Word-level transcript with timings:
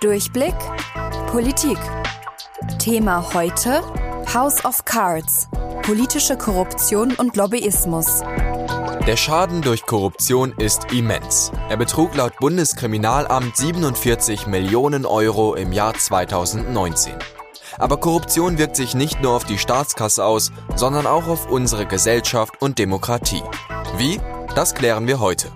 Durchblick 0.00 0.54
Politik. 1.32 1.76
Thema 2.78 3.34
heute 3.34 3.82
House 4.32 4.64
of 4.64 4.84
Cards. 4.84 5.48
Politische 5.82 6.38
Korruption 6.38 7.14
und 7.16 7.34
Lobbyismus. 7.34 8.20
Der 9.08 9.16
Schaden 9.16 9.60
durch 9.60 9.82
Korruption 9.86 10.54
ist 10.56 10.92
immens. 10.92 11.50
Er 11.68 11.76
betrug 11.76 12.14
laut 12.14 12.36
Bundeskriminalamt 12.36 13.56
47 13.56 14.46
Millionen 14.46 15.04
Euro 15.04 15.56
im 15.56 15.72
Jahr 15.72 15.94
2019. 15.94 17.14
Aber 17.76 17.96
Korruption 17.96 18.56
wirkt 18.56 18.76
sich 18.76 18.94
nicht 18.94 19.20
nur 19.20 19.32
auf 19.32 19.46
die 19.46 19.58
Staatskasse 19.58 20.24
aus, 20.24 20.52
sondern 20.76 21.08
auch 21.08 21.26
auf 21.26 21.50
unsere 21.50 21.86
Gesellschaft 21.86 22.62
und 22.62 22.78
Demokratie. 22.78 23.42
Wie? 23.96 24.20
Das 24.54 24.76
klären 24.76 25.08
wir 25.08 25.18
heute. 25.18 25.50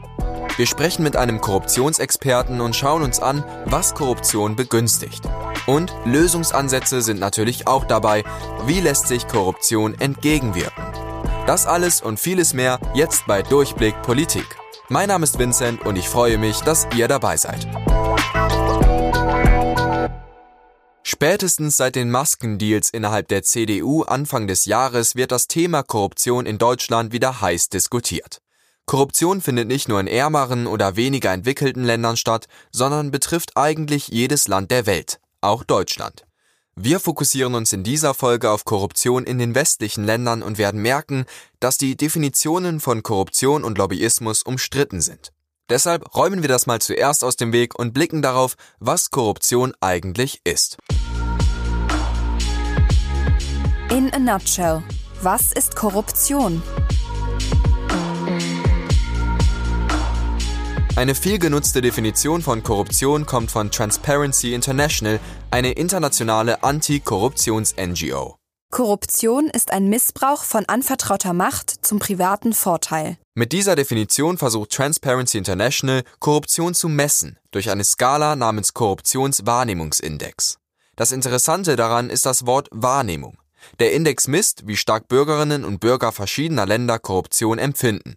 Wir 0.59 0.67
sprechen 0.67 1.03
mit 1.03 1.17
einem 1.17 1.41
Korruptionsexperten 1.41 2.61
und 2.61 2.77
schauen 2.77 3.03
uns 3.03 3.21
an, 3.21 3.43
was 3.65 3.95
Korruption 3.95 4.55
begünstigt. 4.55 5.23
Und 5.67 5.95
Lösungsansätze 6.05 7.01
sind 7.01 7.19
natürlich 7.19 7.67
auch 7.67 7.85
dabei. 7.85 8.23
Wie 8.67 8.81
lässt 8.81 9.09
sich 9.09 9.27
Korruption 9.27 9.99
entgegenwirken? 9.99 10.85
Das 11.47 11.67
alles 11.67 12.03
und 12.03 12.21
vieles 12.21 12.53
mehr 12.53 12.79
jetzt 12.95 13.27
bei 13.27 13.43
Durchblick 13.43 14.01
Politik. 14.03 14.45
Mein 14.91 15.09
Name 15.09 15.25
ist 15.25 15.39
Vincent 15.39 15.87
und 15.87 15.97
ich 15.97 16.09
freue 16.09 16.37
mich, 16.37 16.61
dass 16.61 16.87
ihr 16.95 17.09
dabei 17.09 17.39
seid. 17.39 17.67
Spätestens 21.03 21.79
seit 21.79 21.97
den 21.97 22.11
Maskendeals 22.11 22.91
innerhalb 22.91 23.29
der 23.29 23.43
CDU 23.43 24.03
Anfang 24.03 24.47
des 24.47 24.67
Jahres 24.67 25.17
wird 25.17 25.33
das 25.33 25.47
Thema 25.47 25.83
Korruption 25.83 26.45
in 26.45 26.59
Deutschland 26.59 27.13
wieder 27.13 27.41
heiß 27.41 27.71
diskutiert. 27.71 28.43
Korruption 28.87 29.41
findet 29.41 29.69
nicht 29.69 29.89
nur 29.89 30.01
in 30.01 30.07
ärmeren 30.07 30.67
oder 30.67 30.97
weniger 30.97 31.33
entwickelten 31.33 31.85
Ländern 31.85 32.17
statt, 32.17 32.47
sondern 32.71 33.11
betrifft 33.11 33.57
eigentlich 33.57 34.09
jedes 34.09 34.49
Land 34.49 34.71
der 34.71 34.87
Welt, 34.87 35.21
auch 35.41 35.65
Deutschland. 35.65 36.25
Wir 36.75 37.01
fokussieren 37.01 37.55
uns 37.55 37.73
in 37.73 37.85
dieser 37.85 38.15
Folge 38.15 38.51
auf 38.51 38.65
Korruption 38.65 39.25
in 39.25 39.39
den 39.39 39.55
westlichen 39.55 40.05
Ländern 40.05 40.43
und 40.43 40.57
werden 40.59 40.81
merken, 40.81 41.27
dass 41.61 41.77
die 41.77 41.97
Definitionen 41.97 42.81
von 42.81 43.03
Korruption 43.03 43.63
und 43.63 43.79
Lobbyismus 43.79 44.43
umstritten 44.43 45.01
sind. 45.01 45.33
Deshalb 45.69 46.15
räumen 46.15 46.43
wir 46.43 46.49
das 46.49 46.67
mal 46.67 46.81
zuerst 46.81 47.25
aus 47.25 47.37
dem 47.37 47.53
Weg 47.53 47.79
und 47.79 47.93
blicken 47.93 48.21
darauf, 48.21 48.57
was 48.81 49.11
Korruption 49.11 49.75
eigentlich 49.81 50.41
ist. 50.45 50.79
In 53.91 54.13
a 54.13 54.19
nutshell. 54.19 54.83
Was 55.21 55.53
ist 55.53 55.77
Korruption? 55.77 56.63
Eine 60.95 61.15
viel 61.15 61.39
genutzte 61.39 61.81
Definition 61.81 62.43
von 62.43 62.63
Korruption 62.63 63.25
kommt 63.25 63.51
von 63.51 63.71
Transparency 63.71 64.53
International, 64.53 65.21
eine 65.51 65.73
internationale 65.73 66.63
Anti-Korruptions-NGO. 66.63 68.37
Korruption 68.71 69.49
ist 69.49 69.73
ein 69.73 69.89
Missbrauch 69.89 70.45
von 70.45 70.67
anvertrauter 70.67 71.33
Macht 71.33 71.71
zum 71.85 71.99
privaten 71.99 72.53
Vorteil. 72.53 73.17
Mit 73.35 73.53
dieser 73.53 73.75
Definition 73.75 74.37
versucht 74.37 74.73
Transparency 74.73 75.39
International, 75.39 76.03
Korruption 76.19 76.75
zu 76.75 76.91
messen 76.91 77.39
durch 77.53 77.71
eine 77.71 77.85
Skala 77.85 78.37
namens 78.37 78.75
Korruptionswahrnehmungsindex. 78.75 80.59
Das 80.95 81.11
Interessante 81.11 81.77
daran 81.77 82.11
ist 82.11 82.27
das 82.27 82.45
Wort 82.45 82.69
Wahrnehmung. 82.71 83.39
Der 83.79 83.95
Index 83.95 84.29
misst, 84.29 84.67
wie 84.67 84.77
stark 84.77 85.09
Bürgerinnen 85.09 85.65
und 85.65 85.81
Bürger 85.81 86.13
verschiedener 86.13 86.67
Länder 86.67 86.99
Korruption 86.99 87.59
empfinden. 87.59 88.17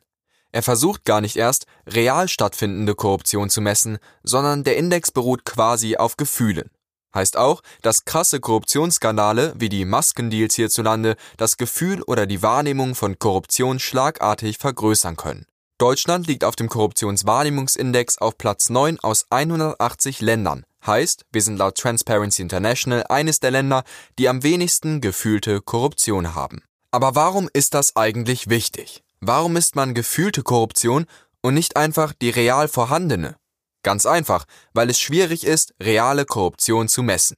Er 0.55 0.63
versucht 0.63 1.03
gar 1.03 1.19
nicht 1.19 1.35
erst, 1.35 1.65
real 1.85 2.29
stattfindende 2.29 2.95
Korruption 2.95 3.49
zu 3.49 3.59
messen, 3.59 3.97
sondern 4.23 4.63
der 4.63 4.77
Index 4.77 5.11
beruht 5.11 5.43
quasi 5.43 5.97
auf 5.97 6.15
Gefühlen. 6.15 6.69
Heißt 7.13 7.35
auch, 7.35 7.59
dass 7.81 8.05
krasse 8.05 8.39
Korruptionsskandale 8.39 9.51
wie 9.57 9.67
die 9.67 9.83
Maskendeals 9.83 10.55
hierzulande 10.55 11.17
das 11.35 11.57
Gefühl 11.57 12.03
oder 12.03 12.25
die 12.25 12.41
Wahrnehmung 12.41 12.95
von 12.95 13.19
Korruption 13.19 13.79
schlagartig 13.79 14.57
vergrößern 14.57 15.17
können. 15.17 15.45
Deutschland 15.77 16.25
liegt 16.27 16.45
auf 16.45 16.55
dem 16.55 16.69
Korruptionswahrnehmungsindex 16.69 18.19
auf 18.19 18.37
Platz 18.37 18.69
9 18.69 18.97
aus 19.01 19.25
180 19.31 20.21
Ländern. 20.21 20.63
Heißt, 20.85 21.25
wir 21.33 21.41
sind 21.41 21.57
laut 21.57 21.75
Transparency 21.75 22.41
International 22.41 23.03
eines 23.09 23.41
der 23.41 23.51
Länder, 23.51 23.83
die 24.17 24.29
am 24.29 24.41
wenigsten 24.41 25.01
gefühlte 25.01 25.59
Korruption 25.59 26.33
haben. 26.33 26.63
Aber 26.91 27.13
warum 27.13 27.49
ist 27.51 27.73
das 27.73 27.97
eigentlich 27.97 28.47
wichtig? 28.47 29.04
Warum 29.27 29.53
misst 29.53 29.75
man 29.75 29.95
gefühlte 29.95 30.43
Korruption 30.43 31.07
und 31.41 31.55
nicht 31.55 31.77
einfach 31.77 32.13
die 32.13 32.29
real 32.29 32.67
vorhandene? 32.67 33.35
Ganz 33.81 34.05
einfach, 34.05 34.45
weil 34.75 34.87
es 34.91 34.99
schwierig 34.99 35.47
ist, 35.47 35.73
reale 35.81 36.25
Korruption 36.25 36.87
zu 36.87 37.01
messen. 37.01 37.35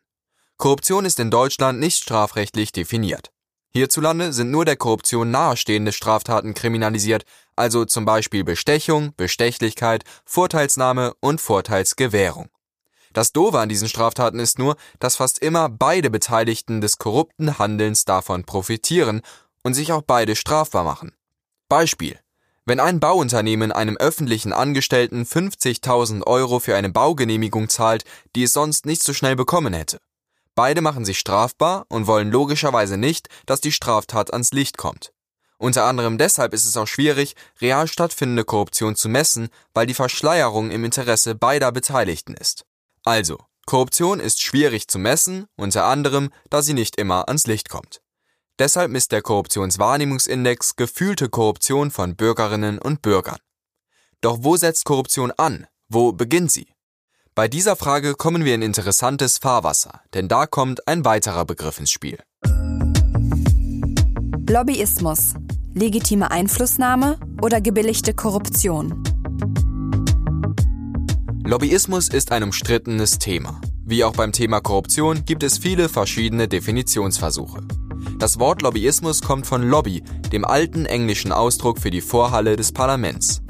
Korruption 0.57 1.05
ist 1.05 1.17
in 1.17 1.31
Deutschland 1.31 1.79
nicht 1.79 2.03
strafrechtlich 2.03 2.73
definiert. 2.73 3.31
Hierzulande 3.69 4.33
sind 4.33 4.51
nur 4.51 4.65
der 4.65 4.75
Korruption 4.75 5.31
nahestehende 5.31 5.93
Straftaten 5.93 6.53
kriminalisiert, 6.53 7.23
also 7.55 7.85
zum 7.85 8.03
Beispiel 8.03 8.43
Bestechung, 8.43 9.13
Bestechlichkeit, 9.15 10.03
Vorteilsnahme 10.25 11.13
und 11.21 11.39
Vorteilsgewährung. 11.39 12.49
Das 13.13 13.31
Doofe 13.31 13.59
an 13.59 13.69
diesen 13.69 13.87
Straftaten 13.87 14.39
ist 14.41 14.59
nur, 14.59 14.75
dass 14.99 15.15
fast 15.15 15.39
immer 15.39 15.69
beide 15.69 16.09
Beteiligten 16.09 16.81
des 16.81 16.97
korrupten 16.97 17.59
Handelns 17.59 18.03
davon 18.03 18.43
profitieren 18.43 19.21
und 19.63 19.73
sich 19.73 19.93
auch 19.93 20.01
beide 20.01 20.35
strafbar 20.35 20.83
machen. 20.83 21.13
Beispiel. 21.69 22.19
Wenn 22.65 22.79
ein 22.79 22.99
Bauunternehmen 22.99 23.71
einem 23.71 23.97
öffentlichen 23.97 24.53
Angestellten 24.53 25.23
50.000 25.23 26.23
Euro 26.25 26.59
für 26.59 26.75
eine 26.75 26.89
Baugenehmigung 26.89 27.69
zahlt, 27.69 28.03
die 28.35 28.43
es 28.43 28.53
sonst 28.53 28.85
nicht 28.85 29.03
so 29.03 29.13
schnell 29.13 29.35
bekommen 29.35 29.73
hätte. 29.73 29.99
Beide 30.55 30.81
machen 30.81 31.05
sich 31.05 31.19
strafbar 31.19 31.85
und 31.89 32.07
wollen 32.07 32.31
logischerweise 32.31 32.97
nicht, 32.97 33.27
dass 33.45 33.61
die 33.61 33.71
Straftat 33.71 34.33
ans 34.33 34.51
Licht 34.51 34.77
kommt. 34.77 35.11
Unter 35.57 35.85
anderem 35.85 36.17
deshalb 36.17 36.53
ist 36.53 36.65
es 36.65 36.77
auch 36.77 36.87
schwierig, 36.87 37.35
real 37.61 37.87
stattfindende 37.87 38.43
Korruption 38.43 38.95
zu 38.95 39.09
messen, 39.09 39.49
weil 39.73 39.87
die 39.87 39.93
Verschleierung 39.93 40.71
im 40.71 40.85
Interesse 40.85 41.35
beider 41.35 41.71
Beteiligten 41.71 42.33
ist. 42.33 42.65
Also, 43.03 43.39
Korruption 43.65 44.19
ist 44.19 44.41
schwierig 44.41 44.87
zu 44.87 44.99
messen, 44.99 45.47
unter 45.57 45.85
anderem, 45.85 46.29
da 46.49 46.61
sie 46.61 46.73
nicht 46.73 46.95
immer 46.95 47.27
ans 47.27 47.47
Licht 47.47 47.69
kommt. 47.69 48.01
Deshalb 48.59 48.89
misst 48.89 49.11
der 49.11 49.21
Korruptionswahrnehmungsindex 49.21 50.75
gefühlte 50.75 51.29
Korruption 51.29 51.91
von 51.91 52.15
Bürgerinnen 52.15 52.79
und 52.79 53.03
Bürgern. 53.03 53.37
Doch 54.21 54.39
wo 54.41 54.57
setzt 54.57 54.85
Korruption 54.85 55.31
an? 55.37 55.67
Wo 55.89 56.11
beginnt 56.11 56.51
sie? 56.51 56.67
Bei 57.35 57.47
dieser 57.47 57.75
Frage 57.75 58.15
kommen 58.15 58.45
wir 58.45 58.55
in 58.55 58.63
interessantes 58.63 59.37
Fahrwasser, 59.37 60.01
denn 60.15 60.27
da 60.27 60.47
kommt 60.47 60.87
ein 60.87 61.05
weiterer 61.05 61.45
Begriff 61.45 61.79
ins 61.79 61.91
Spiel. 61.91 62.17
Lobbyismus. 64.49 65.35
Legitime 65.75 66.31
Einflussnahme 66.31 67.19
oder 67.43 67.61
gebilligte 67.61 68.15
Korruption? 68.15 69.03
Lobbyismus 71.45 72.09
ist 72.09 72.31
ein 72.31 72.41
umstrittenes 72.41 73.19
Thema. 73.19 73.61
Wie 73.85 74.03
auch 74.03 74.13
beim 74.13 74.31
Thema 74.31 74.61
Korruption 74.61 75.25
gibt 75.25 75.43
es 75.43 75.59
viele 75.59 75.89
verschiedene 75.89 76.47
Definitionsversuche. 76.47 77.67
Das 78.19 78.39
Wort 78.39 78.61
Lobbyismus 78.61 79.21
kommt 79.21 79.45
von 79.45 79.63
Lobby, 79.63 80.03
dem 80.31 80.45
alten 80.45 80.85
englischen 80.85 81.31
Ausdruck 81.31 81.79
für 81.79 81.91
die 81.91 82.01
Vorhalle 82.01 82.55
des 82.55 82.71
Parlaments. 82.71 83.41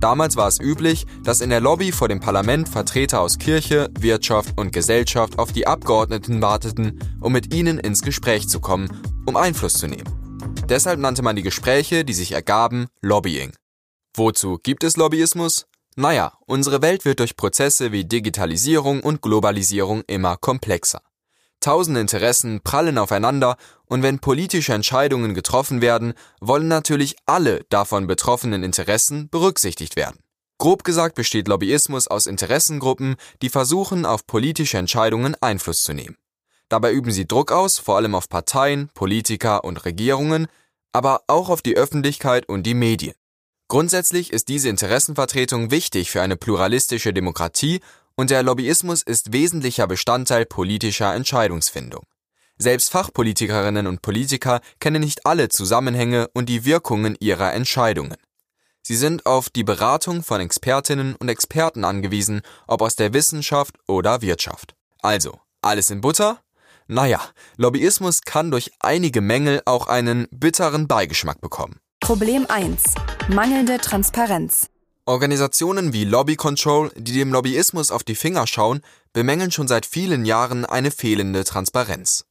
Damals 0.00 0.36
war 0.36 0.48
es 0.48 0.60
üblich, 0.60 1.06
dass 1.24 1.40
in 1.40 1.50
der 1.50 1.60
Lobby 1.60 1.90
vor 1.92 2.08
dem 2.08 2.20
Parlament 2.20 2.68
Vertreter 2.68 3.20
aus 3.20 3.38
Kirche, 3.38 3.88
Wirtschaft 3.98 4.58
und 4.58 4.72
Gesellschaft 4.72 5.38
auf 5.38 5.52
die 5.52 5.66
Abgeordneten 5.66 6.42
warteten, 6.42 6.98
um 7.20 7.32
mit 7.32 7.54
ihnen 7.54 7.78
ins 7.78 8.02
Gespräch 8.02 8.48
zu 8.48 8.60
kommen, 8.60 8.88
um 9.26 9.36
Einfluss 9.36 9.74
zu 9.74 9.86
nehmen. 9.86 10.12
Deshalb 10.68 11.00
nannte 11.00 11.22
man 11.22 11.36
die 11.36 11.42
Gespräche, 11.42 12.04
die 12.04 12.12
sich 12.12 12.32
ergaben, 12.32 12.88
Lobbying. 13.00 13.52
Wozu 14.14 14.58
gibt 14.62 14.84
es 14.84 14.96
Lobbyismus? 14.96 15.66
Naja, 15.94 16.32
unsere 16.46 16.82
Welt 16.82 17.04
wird 17.04 17.20
durch 17.20 17.36
Prozesse 17.36 17.90
wie 17.90 18.04
Digitalisierung 18.04 19.00
und 19.00 19.22
Globalisierung 19.22 20.02
immer 20.06 20.36
komplexer. 20.36 21.00
Tausende 21.60 22.00
Interessen 22.00 22.60
prallen 22.62 22.98
aufeinander 22.98 23.56
und 23.86 24.02
wenn 24.02 24.18
politische 24.18 24.72
Entscheidungen 24.72 25.34
getroffen 25.34 25.80
werden, 25.80 26.14
wollen 26.40 26.68
natürlich 26.68 27.16
alle 27.26 27.64
davon 27.70 28.06
betroffenen 28.06 28.62
Interessen 28.62 29.28
berücksichtigt 29.28 29.96
werden. 29.96 30.20
Grob 30.58 30.84
gesagt 30.84 31.16
besteht 31.16 31.48
Lobbyismus 31.48 32.08
aus 32.08 32.26
Interessengruppen, 32.26 33.16
die 33.42 33.50
versuchen, 33.50 34.06
auf 34.06 34.26
politische 34.26 34.78
Entscheidungen 34.78 35.34
Einfluss 35.40 35.82
zu 35.82 35.92
nehmen. 35.92 36.16
Dabei 36.68 36.92
üben 36.92 37.12
sie 37.12 37.28
Druck 37.28 37.52
aus, 37.52 37.78
vor 37.78 37.96
allem 37.96 38.14
auf 38.14 38.28
Parteien, 38.28 38.88
Politiker 38.94 39.64
und 39.64 39.84
Regierungen, 39.84 40.46
aber 40.92 41.22
auch 41.26 41.50
auf 41.50 41.62
die 41.62 41.76
Öffentlichkeit 41.76 42.48
und 42.48 42.64
die 42.64 42.74
Medien. 42.74 43.14
Grundsätzlich 43.68 44.32
ist 44.32 44.48
diese 44.48 44.68
Interessenvertretung 44.68 45.70
wichtig 45.70 46.10
für 46.10 46.22
eine 46.22 46.36
pluralistische 46.36 47.12
Demokratie 47.12 47.80
und 48.16 48.30
der 48.30 48.42
Lobbyismus 48.42 49.02
ist 49.02 49.32
wesentlicher 49.32 49.86
Bestandteil 49.86 50.46
politischer 50.46 51.14
Entscheidungsfindung. 51.14 52.04
Selbst 52.58 52.90
Fachpolitikerinnen 52.90 53.86
und 53.86 54.00
Politiker 54.00 54.60
kennen 54.80 55.02
nicht 55.02 55.26
alle 55.26 55.50
Zusammenhänge 55.50 56.28
und 56.32 56.48
die 56.48 56.64
Wirkungen 56.64 57.16
ihrer 57.20 57.52
Entscheidungen. 57.52 58.16
Sie 58.82 58.96
sind 58.96 59.26
auf 59.26 59.50
die 59.50 59.64
Beratung 59.64 60.22
von 60.22 60.40
Expertinnen 60.40 61.16
und 61.16 61.28
Experten 61.28 61.84
angewiesen, 61.84 62.40
ob 62.66 62.82
aus 62.82 62.96
der 62.96 63.12
Wissenschaft 63.12 63.76
oder 63.86 64.22
Wirtschaft. 64.22 64.74
Also, 65.02 65.38
alles 65.60 65.90
in 65.90 66.00
Butter? 66.00 66.40
Naja, 66.86 67.20
Lobbyismus 67.56 68.22
kann 68.22 68.50
durch 68.50 68.70
einige 68.78 69.20
Mängel 69.20 69.60
auch 69.64 69.88
einen 69.88 70.28
bitteren 70.30 70.86
Beigeschmack 70.86 71.40
bekommen. 71.40 71.80
Problem 72.00 72.46
1. 72.48 72.94
Mangelnde 73.28 73.78
Transparenz. 73.78 74.70
Organisationen 75.08 75.92
wie 75.92 76.04
Lobby 76.04 76.34
Control, 76.34 76.90
die 76.96 77.12
dem 77.12 77.32
Lobbyismus 77.32 77.92
auf 77.92 78.02
die 78.02 78.16
Finger 78.16 78.48
schauen, 78.48 78.80
bemängeln 79.12 79.52
schon 79.52 79.68
seit 79.68 79.86
vielen 79.86 80.24
Jahren 80.24 80.64
eine 80.64 80.90
fehlende 80.90 81.44
Transparenz. 81.44 82.24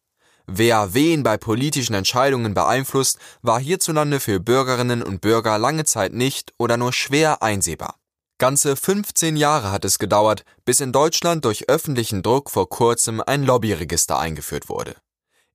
Wer 0.45 0.93
wen 0.93 1.23
bei 1.23 1.37
politischen 1.37 1.93
Entscheidungen 1.93 2.53
beeinflusst, 2.53 3.17
war 3.41 3.61
hierzulande 3.61 4.19
für 4.19 4.41
Bürgerinnen 4.41 5.03
und 5.03 5.21
Bürger 5.21 5.57
lange 5.57 5.85
Zeit 5.85 6.13
nicht 6.13 6.53
oder 6.57 6.75
nur 6.75 6.91
schwer 6.91 7.41
einsehbar. 7.41 7.95
Ganze 8.39 8.75
15 8.75 9.37
Jahre 9.37 9.71
hat 9.71 9.85
es 9.85 9.97
gedauert, 9.97 10.43
bis 10.65 10.81
in 10.81 10.91
Deutschland 10.91 11.45
durch 11.45 11.69
öffentlichen 11.69 12.23
Druck 12.23 12.51
vor 12.51 12.67
kurzem 12.67 13.23
ein 13.25 13.43
Lobbyregister 13.43 14.19
eingeführt 14.19 14.67
wurde. 14.67 14.97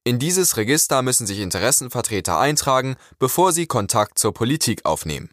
In 0.05 0.19
dieses 0.19 0.57
Register 0.57 1.03
müssen 1.03 1.27
sich 1.27 1.41
Interessenvertreter 1.41 2.39
eintragen, 2.39 2.97
bevor 3.19 3.53
sie 3.53 3.67
Kontakt 3.67 4.19
zur 4.19 4.33
Politik 4.33 4.87
aufnehmen. 4.87 5.29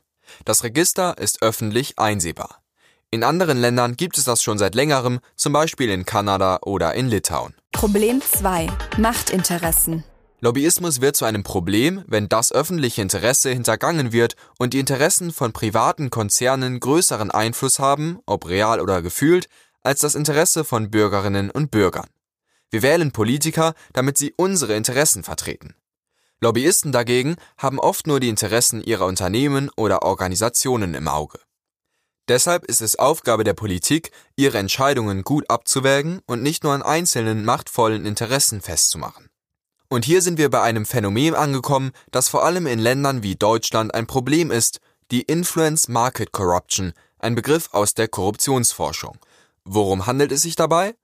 Das 0.46 0.64
Register 0.64 1.18
ist 1.18 1.42
öffentlich 1.42 2.00
einsehbar. 2.00 2.62
In 3.10 3.24
anderen 3.24 3.58
Ländern 3.58 3.96
gibt 3.96 4.18
es 4.18 4.26
das 4.26 4.44
schon 4.44 4.58
seit 4.58 4.76
längerem, 4.76 5.20
zum 5.36 5.54
Beispiel 5.54 5.90
in 5.90 6.06
Kanada 6.06 6.60
oder 6.64 6.94
in 6.94 7.08
Litauen. 7.08 7.54
Problem 7.72 8.22
2. 8.22 8.68
Machtinteressen. 8.98 10.04
Lobbyismus 10.40 11.02
wird 11.02 11.16
zu 11.16 11.26
einem 11.26 11.44
Problem, 11.44 12.04
wenn 12.06 12.30
das 12.30 12.52
öffentliche 12.52 13.02
Interesse 13.02 13.50
hintergangen 13.50 14.12
wird 14.12 14.36
und 14.60 14.74
die 14.74 14.80
Interessen 14.80 15.32
von 15.32 15.54
privaten 15.54 16.10
Konzernen 16.10 16.80
größeren 16.80 17.32
Einfluss 17.32 17.80
haben, 17.80 18.20
ob 18.26 18.48
real 18.48 18.82
oder 18.82 19.02
gefühlt, 19.02 19.48
als 19.84 20.02
das 20.02 20.14
Interesse 20.14 20.66
von 20.66 20.92
Bürgerinnen 20.92 21.50
und 21.50 21.72
Bürgern. 21.72 22.08
Wir 22.70 22.82
wählen 22.82 23.12
Politiker, 23.12 23.74
damit 23.94 24.18
sie 24.18 24.34
unsere 24.36 24.76
Interessen 24.76 25.24
vertreten. 25.24 25.76
Lobbyisten 26.40 26.92
dagegen 26.92 27.36
haben 27.58 27.80
oft 27.80 28.06
nur 28.06 28.20
die 28.20 28.30
Interessen 28.30 28.84
ihrer 28.84 29.06
Unternehmen 29.06 29.72
oder 29.76 30.04
Organisationen 30.04 30.94
im 30.94 31.08
Auge. 31.08 31.40
Deshalb 32.28 32.66
ist 32.66 32.82
es 32.82 33.00
Aufgabe 33.00 33.44
der 33.44 33.54
Politik, 33.54 34.12
ihre 34.36 34.58
Entscheidungen 34.58 35.24
gut 35.24 35.50
abzuwägen 35.50 36.22
und 36.28 36.44
nicht 36.44 36.64
nur 36.64 36.74
an 36.74 36.84
einzelnen 36.84 37.46
machtvollen 37.46 38.06
Interessen 38.06 38.62
festzumachen. 38.62 39.30
Und 39.90 40.04
hier 40.04 40.22
sind 40.22 40.38
wir 40.38 40.50
bei 40.50 40.62
einem 40.62 40.86
Phänomen 40.86 41.34
angekommen, 41.34 41.92
das 42.12 42.28
vor 42.28 42.44
allem 42.44 42.68
in 42.68 42.80
Ländern 42.80 43.24
wie 43.24 43.36
Deutschland 43.36 43.96
ein 43.96 44.06
Problem 44.06 44.52
ist, 44.52 44.82
die 45.12 45.22
Influence 45.22 45.88
Market 45.88 46.34
Corruption, 46.34 46.92
ein 47.18 47.36
Begriff 47.36 47.70
aus 47.72 47.94
der 47.94 48.10
Korruptionsforschung. 48.10 49.18
Worum 49.64 50.06
handelt 50.06 50.34
es 50.34 50.42
sich 50.42 50.58
dabei? 50.58 50.96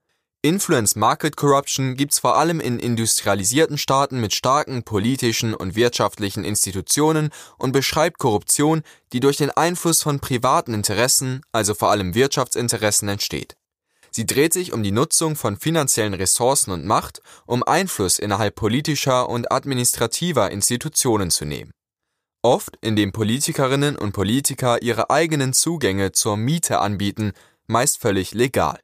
Influence 0.45 0.97
Market 0.97 1.37
Corruption 1.37 1.95
gibt's 1.95 2.19
vor 2.19 2.35
allem 2.37 2.59
in 2.59 2.77
industrialisierten 2.77 3.77
Staaten 3.77 4.19
mit 4.19 4.33
starken 4.33 4.83
politischen 4.83 5.53
und 5.53 5.77
wirtschaftlichen 5.77 6.43
Institutionen 6.43 7.29
und 7.57 7.71
beschreibt 7.71 8.19
Korruption, 8.19 8.81
die 9.13 9.21
durch 9.21 9.37
den 9.37 9.51
Einfluss 9.51 10.03
von 10.03 10.19
privaten 10.19 10.73
Interessen, 10.73 11.43
also 11.53 11.73
vor 11.73 11.91
allem 11.91 12.13
Wirtschaftsinteressen, 12.13 13.07
entsteht. 13.07 13.55
Sie 14.11 14.25
dreht 14.25 14.51
sich 14.51 14.73
um 14.73 14.83
die 14.83 14.91
Nutzung 14.91 15.37
von 15.37 15.55
finanziellen 15.55 16.13
Ressourcen 16.13 16.71
und 16.71 16.85
Macht, 16.85 17.21
um 17.45 17.63
Einfluss 17.63 18.19
innerhalb 18.19 18.55
politischer 18.55 19.29
und 19.29 19.49
administrativer 19.49 20.51
Institutionen 20.51 21.31
zu 21.31 21.45
nehmen. 21.45 21.71
Oft, 22.41 22.77
indem 22.81 23.13
Politikerinnen 23.13 23.95
und 23.95 24.11
Politiker 24.11 24.81
ihre 24.81 25.09
eigenen 25.09 25.53
Zugänge 25.53 26.11
zur 26.11 26.35
Miete 26.35 26.79
anbieten, 26.79 27.31
meist 27.65 27.99
völlig 27.99 28.33
legal. 28.33 28.81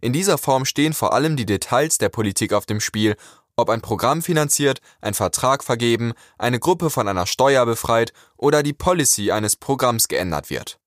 In 0.00 0.12
dieser 0.12 0.38
Form 0.38 0.64
stehen 0.64 0.92
vor 0.92 1.12
allem 1.14 1.36
die 1.36 1.46
Details 1.46 1.98
der 1.98 2.10
Politik 2.10 2.52
auf 2.52 2.66
dem 2.66 2.80
Spiel, 2.80 3.16
ob 3.56 3.70
ein 3.70 3.80
Programm 3.80 4.22
finanziert, 4.22 4.80
ein 5.00 5.14
Vertrag 5.14 5.64
vergeben, 5.64 6.12
eine 6.38 6.58
Gruppe 6.58 6.90
von 6.90 7.08
einer 7.08 7.26
Steuer 7.26 7.64
befreit 7.64 8.12
oder 8.36 8.62
die 8.62 8.74
Policy 8.74 9.30
eines 9.32 9.56
Programms 9.56 10.08
geändert 10.08 10.50
wird. 10.50 10.78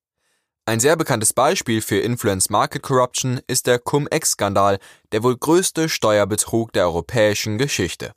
Ein 0.65 0.79
sehr 0.79 0.95
bekanntes 0.95 1.33
Beispiel 1.33 1.81
für 1.81 1.97
Influence 1.97 2.51
Market 2.51 2.83
Corruption 2.83 3.41
ist 3.47 3.65
der 3.65 3.79
Cum-Ex-Skandal, 3.79 4.77
der 5.11 5.23
wohl 5.23 5.35
größte 5.35 5.89
Steuerbetrug 5.89 6.71
der 6.73 6.85
europäischen 6.85 7.57
Geschichte. 7.57 8.11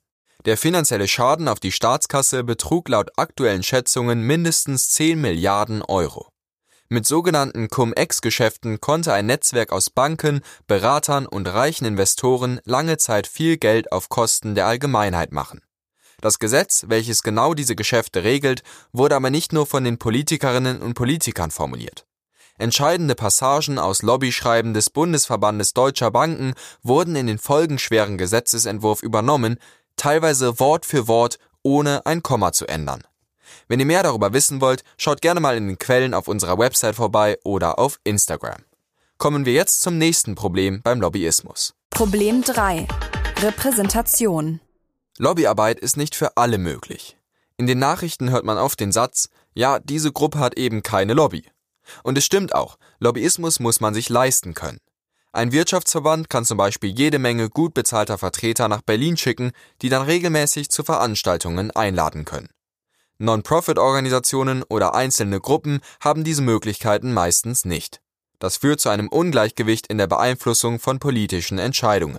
Der 0.45 0.59
finanzielle 0.59 1.09
Schaden 1.09 1.49
auf 1.49 1.61
die 1.61 1.73
Staatskasse 1.73 2.45
betrug 2.45 2.91
laut 2.91 3.11
aktuellen 3.17 3.63
Schätzungen 3.63 4.27
mindestens 4.27 4.91
10 4.91 5.19
Milliarden 5.19 5.83
Euro. 5.83 6.32
Mit 6.93 7.07
sogenannten 7.07 7.69
Cum-Ex-Geschäften 7.69 8.83
konnte 8.83 9.15
ein 9.15 9.25
Netzwerk 9.25 9.73
aus 9.73 9.89
Banken, 9.89 10.43
Beratern 10.67 11.25
und 11.25 11.47
reichen 11.47 11.87
Investoren 11.87 12.61
lange 12.65 12.99
Zeit 12.99 13.27
viel 13.27 13.57
Geld 13.57 13.91
auf 13.93 14.11
Kosten 14.11 14.55
der 14.55 14.67
Allgemeinheit 14.67 15.33
machen. 15.33 15.63
Das 16.21 16.39
Gesetz, 16.39 16.85
welches 16.89 17.23
genau 17.23 17.55
diese 17.55 17.77
Geschäfte 17.77 18.25
regelt, 18.25 18.63
wurde 18.93 19.17
aber 19.17 19.31
nicht 19.31 19.55
nur 19.55 19.65
von 19.65 19.85
den 19.85 19.97
Politikerinnen 19.97 20.83
und 20.83 20.93
Politikern 20.93 21.51
formuliert. 21.51 22.05
Entscheidende 22.59 23.15
Passagen 23.15 23.79
aus 23.79 24.03
Lobbyschreiben 24.03 24.75
des 24.75 24.91
Bundesverbandes 24.91 25.73
deutscher 25.73 26.11
Banken 26.11 26.53
wurden 26.83 27.17
in 27.17 27.27
den 27.27 27.39
folgenschweren 27.39 28.19
Gesetzesentwurf 28.19 29.03
übernommen, 29.03 29.57
teilweise 29.97 30.61
Wort 30.61 30.85
für 30.85 31.09
Wort, 31.09 31.39
ohne 31.63 32.05
ein 32.05 32.23
Komma 32.23 32.53
zu 32.53 32.67
ändern. 32.67 33.03
Wenn 33.69 33.81
ihr 33.81 33.87
mehr 33.87 34.03
darüber 34.03 34.33
wissen 34.33 34.61
wollt, 34.61 34.85
schaut 34.97 35.23
gerne 35.23 35.41
mal 35.41 35.57
in 35.57 35.67
den 35.67 35.79
Quellen 35.79 36.15
auf 36.15 36.29
unserer 36.29 36.59
Website 36.59 36.97
vorbei 36.97 37.39
oder 37.45 37.79
auf 37.79 37.99
Instagram. 38.05 38.63
Kommen 39.19 39.45
wir 39.45 39.53
jetzt 39.53 39.81
zum 39.81 39.99
nächsten 39.99 40.35
Problem 40.35 40.81
beim 40.83 41.01
Lobbyismus. 41.01 41.75
Problem 41.91 42.43
3. 42.43 42.89
Repräsentation. 43.41 44.61
Lobbyarbeit 45.19 45.79
ist 45.79 45.97
nicht 45.97 46.15
für 46.15 46.37
alle 46.37 46.59
möglich. 46.59 47.17
In 47.57 47.67
den 47.67 47.79
Nachrichten 47.79 48.31
hört 48.31 48.45
man 48.45 48.59
oft 48.59 48.81
den 48.81 48.93
Satz, 48.93 49.29
ja, 49.55 49.79
diese 49.79 50.11
Gruppe 50.11 50.39
hat 50.39 50.57
eben 50.57 50.83
keine 50.83 51.15
Lobby. 51.15 51.45
Und 52.03 52.19
es 52.19 52.25
stimmt 52.25 52.55
auch, 52.55 52.79
Lobbyismus 52.99 53.61
muss 53.61 53.81
man 53.81 53.95
sich 53.95 54.09
leisten 54.09 54.55
können. 54.55 54.79
Ein 55.33 55.53
Wirtschaftsverband 55.53 56.29
kann 56.29 56.45
zum 56.45 56.59
Beispiel 56.59 56.91
jede 56.91 57.19
Menge 57.19 57.49
gut 57.49 57.75
bezahlter 57.75 58.19
Vertreter 58.19 58.69
nach 58.69 58.83
Berlin 58.83 59.17
schicken, 59.17 59.53
die 59.81 59.89
dann 59.89 60.03
regelmäßig 60.03 60.71
zu 60.71 60.85
Veranstaltungen 60.85 61.71
einladen 61.71 62.25
können. 62.25 62.49
Non-Profit-Organisationen 63.19 64.63
oder 64.65 64.95
einzelne 64.95 65.41
Gruppen 65.41 65.81
haben 66.01 66.25
diese 66.25 66.43
Möglichkeiten 66.43 67.13
meistens 67.13 67.65
nicht. 67.65 68.01
Das 68.39 68.57
führt 68.57 68.81
zu 68.81 68.89
einem 68.89 69.09
Ungleichgewicht 69.09 69.87
in 69.87 69.99
der 69.99 70.09
Beeinflussung 70.09 70.81
von 70.81 70.99
politischen 70.99 71.59
Entscheidungen. 71.59 72.19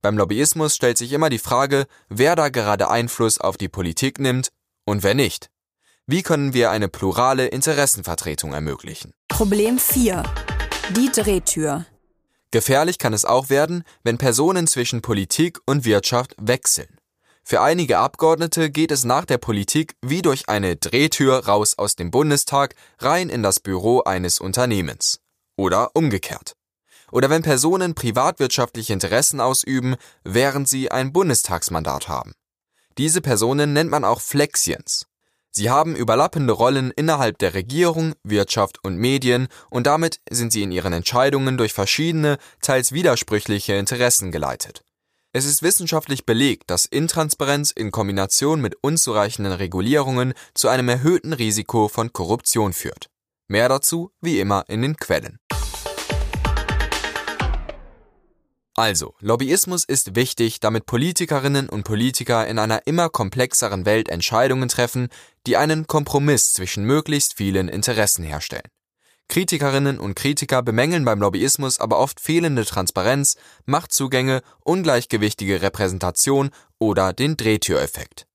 Beim 0.00 0.16
Lobbyismus 0.16 0.76
stellt 0.76 0.96
sich 0.96 1.12
immer 1.12 1.28
die 1.28 1.40
Frage, 1.40 1.86
wer 2.08 2.36
da 2.36 2.50
gerade 2.50 2.88
Einfluss 2.88 3.40
auf 3.40 3.56
die 3.56 3.68
Politik 3.68 4.20
nimmt 4.20 4.50
und 4.84 5.02
wer 5.02 5.14
nicht. 5.14 5.50
Wie 6.06 6.22
können 6.22 6.52
wir 6.52 6.70
eine 6.70 6.88
plurale 6.88 7.48
Interessenvertretung 7.48 8.52
ermöglichen? 8.52 9.12
Problem 9.28 9.78
4. 9.78 10.22
Die 10.96 11.10
Drehtür. 11.10 11.84
Gefährlich 12.50 12.98
kann 12.98 13.12
es 13.12 13.24
auch 13.24 13.50
werden, 13.50 13.82
wenn 14.04 14.16
Personen 14.16 14.66
zwischen 14.66 15.02
Politik 15.02 15.58
und 15.66 15.84
Wirtschaft 15.84 16.34
wechseln. 16.38 16.97
Für 17.50 17.62
einige 17.62 17.96
Abgeordnete 17.96 18.68
geht 18.68 18.90
es 18.90 19.06
nach 19.06 19.24
der 19.24 19.38
Politik 19.38 19.94
wie 20.02 20.20
durch 20.20 20.50
eine 20.50 20.76
Drehtür 20.76 21.46
raus 21.46 21.78
aus 21.78 21.96
dem 21.96 22.10
Bundestag 22.10 22.74
rein 22.98 23.30
in 23.30 23.42
das 23.42 23.58
Büro 23.58 24.02
eines 24.02 24.38
Unternehmens. 24.38 25.20
Oder 25.56 25.96
umgekehrt. 25.96 26.56
Oder 27.10 27.30
wenn 27.30 27.40
Personen 27.40 27.94
privatwirtschaftliche 27.94 28.92
Interessen 28.92 29.40
ausüben, 29.40 29.96
während 30.24 30.68
sie 30.68 30.90
ein 30.90 31.14
Bundestagsmandat 31.14 32.06
haben. 32.06 32.34
Diese 32.98 33.22
Personen 33.22 33.72
nennt 33.72 33.90
man 33.90 34.04
auch 34.04 34.20
Flexiens. 34.20 35.06
Sie 35.50 35.70
haben 35.70 35.96
überlappende 35.96 36.52
Rollen 36.52 36.90
innerhalb 36.90 37.38
der 37.38 37.54
Regierung, 37.54 38.12
Wirtschaft 38.24 38.84
und 38.84 38.98
Medien 38.98 39.48
und 39.70 39.86
damit 39.86 40.20
sind 40.28 40.52
sie 40.52 40.64
in 40.64 40.70
ihren 40.70 40.92
Entscheidungen 40.92 41.56
durch 41.56 41.72
verschiedene, 41.72 42.36
teils 42.60 42.92
widersprüchliche 42.92 43.72
Interessen 43.72 44.32
geleitet. 44.32 44.84
Es 45.38 45.44
ist 45.44 45.62
wissenschaftlich 45.62 46.26
belegt, 46.26 46.68
dass 46.68 46.84
Intransparenz 46.84 47.70
in 47.70 47.92
Kombination 47.92 48.60
mit 48.60 48.74
unzureichenden 48.80 49.52
Regulierungen 49.52 50.34
zu 50.52 50.66
einem 50.66 50.88
erhöhten 50.88 51.32
Risiko 51.32 51.86
von 51.86 52.12
Korruption 52.12 52.72
führt. 52.72 53.06
Mehr 53.46 53.68
dazu 53.68 54.10
wie 54.20 54.40
immer 54.40 54.64
in 54.66 54.82
den 54.82 54.96
Quellen. 54.96 55.38
Also, 58.74 59.14
Lobbyismus 59.20 59.84
ist 59.84 60.16
wichtig, 60.16 60.58
damit 60.58 60.86
Politikerinnen 60.86 61.68
und 61.68 61.84
Politiker 61.84 62.44
in 62.48 62.58
einer 62.58 62.88
immer 62.88 63.08
komplexeren 63.08 63.86
Welt 63.86 64.08
Entscheidungen 64.08 64.68
treffen, 64.68 65.06
die 65.46 65.56
einen 65.56 65.86
Kompromiss 65.86 66.52
zwischen 66.52 66.82
möglichst 66.82 67.34
vielen 67.34 67.68
Interessen 67.68 68.24
herstellen. 68.24 68.66
Kritikerinnen 69.28 69.98
und 69.98 70.14
Kritiker 70.14 70.62
bemängeln 70.62 71.04
beim 71.04 71.20
Lobbyismus 71.20 71.80
aber 71.80 71.98
oft 71.98 72.18
fehlende 72.18 72.64
Transparenz, 72.64 73.36
Machtzugänge, 73.66 74.42
ungleichgewichtige 74.64 75.60
Repräsentation 75.60 76.50
oder 76.78 77.12
den 77.12 77.36
Drehtüreffekt. 77.36 78.26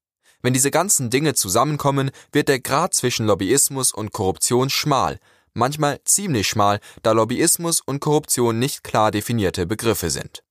Wenn 0.44 0.54
diese 0.54 0.72
ganzen 0.72 1.10
Dinge 1.10 1.34
zusammenkommen, 1.34 2.12
wird 2.32 2.48
der 2.48 2.60
Grad 2.60 2.94
zwischen 2.94 3.26
Lobbyismus 3.26 3.94
und 3.94 4.12
Korruption 4.12 4.70
schmal, 4.70 5.20
manchmal 5.54 6.00
ziemlich 6.04 6.48
schmal, 6.48 6.80
da 7.02 7.14
Lobbyismus 7.14 7.82
und 7.82 8.00
Korruption 8.00 8.60
nicht 8.60 8.84
klar 8.84 9.10
definierte 9.10 9.66
Begriffe 9.66 10.10
sind. 10.10 10.44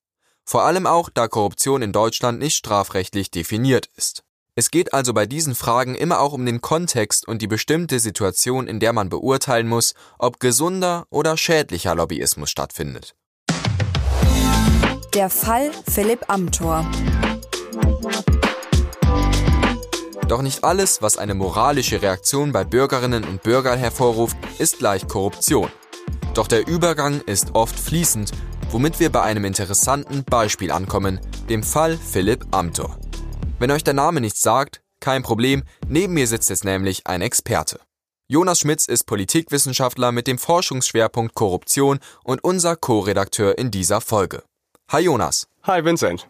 Vor 0.44 0.64
allem 0.64 0.86
auch, 0.86 1.08
da 1.08 1.28
Korruption 1.28 1.82
in 1.82 1.92
Deutschland 1.92 2.40
nicht 2.40 2.56
strafrechtlich 2.56 3.30
definiert 3.30 3.90
ist. 3.96 4.24
Es 4.54 4.70
geht 4.70 4.92
also 4.92 5.14
bei 5.14 5.24
diesen 5.24 5.54
Fragen 5.54 5.94
immer 5.94 6.20
auch 6.20 6.34
um 6.34 6.44
den 6.44 6.60
Kontext 6.60 7.26
und 7.26 7.40
die 7.40 7.46
bestimmte 7.46 7.98
Situation, 8.00 8.66
in 8.66 8.80
der 8.80 8.92
man 8.92 9.08
beurteilen 9.08 9.66
muss, 9.66 9.94
ob 10.18 10.40
gesunder 10.40 11.06
oder 11.08 11.38
schädlicher 11.38 11.94
Lobbyismus 11.94 12.50
stattfindet. 12.50 13.14
Der 15.14 15.30
Fall 15.30 15.70
Philipp 15.90 16.28
Amthor. 16.28 16.84
Doch 20.28 20.42
nicht 20.42 20.64
alles, 20.64 21.00
was 21.00 21.16
eine 21.16 21.32
moralische 21.34 22.02
Reaktion 22.02 22.52
bei 22.52 22.64
Bürgerinnen 22.64 23.24
und 23.24 23.42
Bürgern 23.42 23.78
hervorruft, 23.78 24.36
ist 24.58 24.78
gleich 24.78 25.08
Korruption. 25.08 25.70
Doch 26.34 26.46
der 26.46 26.66
Übergang 26.68 27.22
ist 27.22 27.54
oft 27.54 27.78
fließend, 27.78 28.32
womit 28.70 29.00
wir 29.00 29.10
bei 29.10 29.22
einem 29.22 29.46
interessanten 29.46 30.24
Beispiel 30.24 30.70
ankommen, 30.72 31.20
dem 31.48 31.62
Fall 31.62 31.96
Philipp 31.96 32.44
Amthor. 32.50 32.98
Wenn 33.62 33.70
euch 33.70 33.84
der 33.84 33.94
Name 33.94 34.20
nichts 34.20 34.40
sagt, 34.40 34.82
kein 34.98 35.22
Problem, 35.22 35.62
neben 35.86 36.14
mir 36.14 36.26
sitzt 36.26 36.50
jetzt 36.50 36.64
nämlich 36.64 37.06
ein 37.06 37.22
Experte. 37.22 37.78
Jonas 38.26 38.58
Schmitz 38.58 38.86
ist 38.86 39.04
Politikwissenschaftler 39.04 40.10
mit 40.10 40.26
dem 40.26 40.36
Forschungsschwerpunkt 40.36 41.36
Korruption 41.36 42.00
und 42.24 42.42
unser 42.42 42.74
Co-Redakteur 42.74 43.56
in 43.56 43.70
dieser 43.70 44.00
Folge. 44.00 44.42
Hi 44.90 45.02
Jonas. 45.02 45.46
Hi 45.62 45.84
Vincent. 45.84 46.26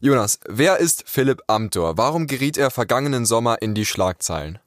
Jonas, 0.00 0.40
wer 0.48 0.78
ist 0.78 1.04
Philipp 1.06 1.42
Amthor? 1.46 1.98
Warum 1.98 2.26
geriet 2.26 2.58
er 2.58 2.72
vergangenen 2.72 3.26
Sommer 3.26 3.62
in 3.62 3.76
die 3.76 3.86
Schlagzeilen? 3.86 4.58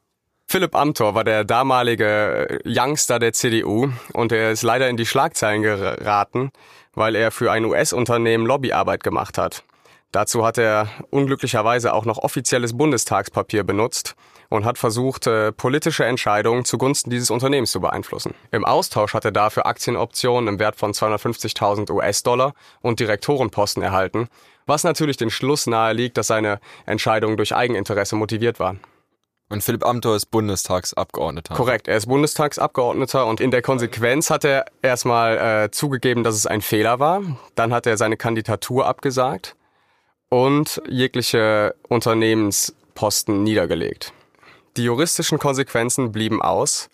Philipp 0.47 0.73
Amthor 0.73 1.15
war 1.15 1.25
der 1.25 1.43
damalige 1.43 2.61
Youngster 2.63 3.19
der 3.19 3.33
CDU 3.33 3.91
und 4.13 4.31
er 4.31 4.53
ist 4.53 4.63
leider 4.63 4.87
in 4.87 4.95
die 4.95 5.05
Schlagzeilen 5.05 5.63
geraten, 5.63 6.51
weil 6.93 7.13
er 7.15 7.31
für 7.31 7.51
ein 7.51 7.65
US-Unternehmen 7.65 8.45
Lobbyarbeit 8.45 9.03
gemacht 9.03 9.37
hat. 9.37 9.65
Dazu 10.11 10.45
hat 10.45 10.57
er 10.57 10.87
unglücklicherweise 11.09 11.93
auch 11.93 12.05
noch 12.05 12.19
offizielles 12.19 12.77
Bundestagspapier 12.77 13.63
benutzt 13.63 14.15
und 14.49 14.65
hat 14.65 14.77
versucht, 14.77 15.27
äh, 15.27 15.51
politische 15.51 16.05
Entscheidungen 16.05 16.65
zugunsten 16.65 17.09
dieses 17.09 17.29
Unternehmens 17.29 17.71
zu 17.71 17.81
beeinflussen. 17.81 18.33
Im 18.51 18.65
Austausch 18.65 19.13
hat 19.13 19.25
er 19.25 19.31
dafür 19.31 19.65
Aktienoptionen 19.65 20.47
im 20.47 20.59
Wert 20.59 20.77
von 20.77 20.93
250.000 20.93 21.91
US-Dollar 21.91 22.53
und 22.81 22.99
Direktorenposten 22.99 23.83
erhalten, 23.83 24.27
was 24.65 24.83
natürlich 24.83 25.17
den 25.17 25.29
Schluss 25.29 25.67
nahe 25.67 25.93
liegt, 25.93 26.17
dass 26.17 26.27
seine 26.27 26.59
Entscheidungen 26.85 27.37
durch 27.37 27.55
Eigeninteresse 27.55 28.15
motiviert 28.15 28.59
waren. 28.59 28.79
Und 29.47 29.63
Philipp 29.63 29.85
Amthor 29.85 30.15
ist 30.15 30.31
Bundestagsabgeordneter. 30.31 31.53
Korrekt, 31.53 31.87
er 31.87 31.97
ist 31.97 32.07
Bundestagsabgeordneter 32.07 33.27
und 33.27 33.39
in 33.39 33.51
der 33.51 33.61
Konsequenz 33.61 34.31
hat 34.31 34.43
er 34.43 34.65
erstmal 34.81 35.65
äh, 35.65 35.71
zugegeben, 35.71 36.23
dass 36.23 36.35
es 36.35 36.47
ein 36.47 36.61
Fehler 36.61 36.99
war. 36.99 37.21
Dann 37.53 37.71
hat 37.71 37.85
er 37.85 37.97
seine 37.97 38.17
Kandidatur 38.17 38.87
abgesagt 38.87 39.55
und 40.35 40.81
jegliche 40.89 41.75
Unternehmensposten 41.87 43.43
niedergelegt. 43.43 44.11
Die 44.75 44.83
juristischen 44.83 45.39
Konsequenzen 45.39 46.11
blieben 46.11 46.41
aus. 46.41 46.89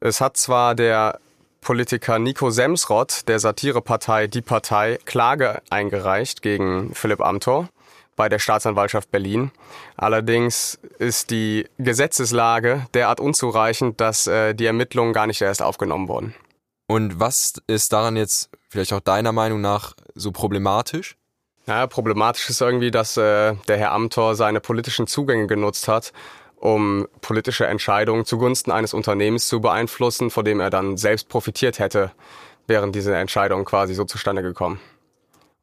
Es 0.00 0.20
hat 0.20 0.36
zwar 0.36 0.74
der 0.74 1.20
Politiker 1.60 2.18
Nico 2.18 2.50
Semsrott 2.50 3.28
der 3.28 3.38
Satirepartei 3.38 4.26
Die 4.26 4.42
Partei 4.42 4.98
Klage 5.04 5.62
eingereicht 5.70 6.42
gegen 6.42 6.92
Philipp 6.92 7.20
Amthor 7.20 7.68
bei 8.16 8.28
der 8.28 8.40
Staatsanwaltschaft 8.40 9.12
Berlin. 9.12 9.52
Allerdings 9.96 10.80
ist 10.98 11.30
die 11.30 11.68
Gesetzeslage 11.78 12.84
derart 12.94 13.20
unzureichend, 13.20 14.00
dass 14.00 14.26
äh, 14.26 14.54
die 14.56 14.66
Ermittlungen 14.66 15.12
gar 15.12 15.28
nicht 15.28 15.40
erst 15.40 15.62
aufgenommen 15.62 16.08
wurden. 16.08 16.34
Und 16.88 17.20
was 17.20 17.62
ist 17.68 17.92
daran 17.92 18.16
jetzt 18.16 18.50
vielleicht 18.68 18.92
auch 18.92 18.98
deiner 18.98 19.30
Meinung 19.30 19.60
nach 19.60 19.94
so 20.16 20.32
problematisch? 20.32 21.16
Naja, 21.70 21.86
problematisch 21.86 22.50
ist 22.50 22.60
irgendwie, 22.60 22.90
dass 22.90 23.16
äh, 23.16 23.54
der 23.68 23.76
Herr 23.76 23.92
Amthor 23.92 24.34
seine 24.34 24.58
politischen 24.58 25.06
Zugänge 25.06 25.46
genutzt 25.46 25.86
hat, 25.86 26.12
um 26.56 27.06
politische 27.20 27.64
Entscheidungen 27.64 28.24
zugunsten 28.24 28.72
eines 28.72 28.92
Unternehmens 28.92 29.46
zu 29.46 29.60
beeinflussen, 29.60 30.30
vor 30.30 30.42
dem 30.42 30.58
er 30.58 30.70
dann 30.70 30.96
selbst 30.96 31.28
profitiert 31.28 31.78
hätte, 31.78 32.10
wären 32.66 32.90
diese 32.90 33.14
Entscheidungen 33.14 33.64
quasi 33.64 33.94
so 33.94 34.04
zustande 34.04 34.42
gekommen. 34.42 34.80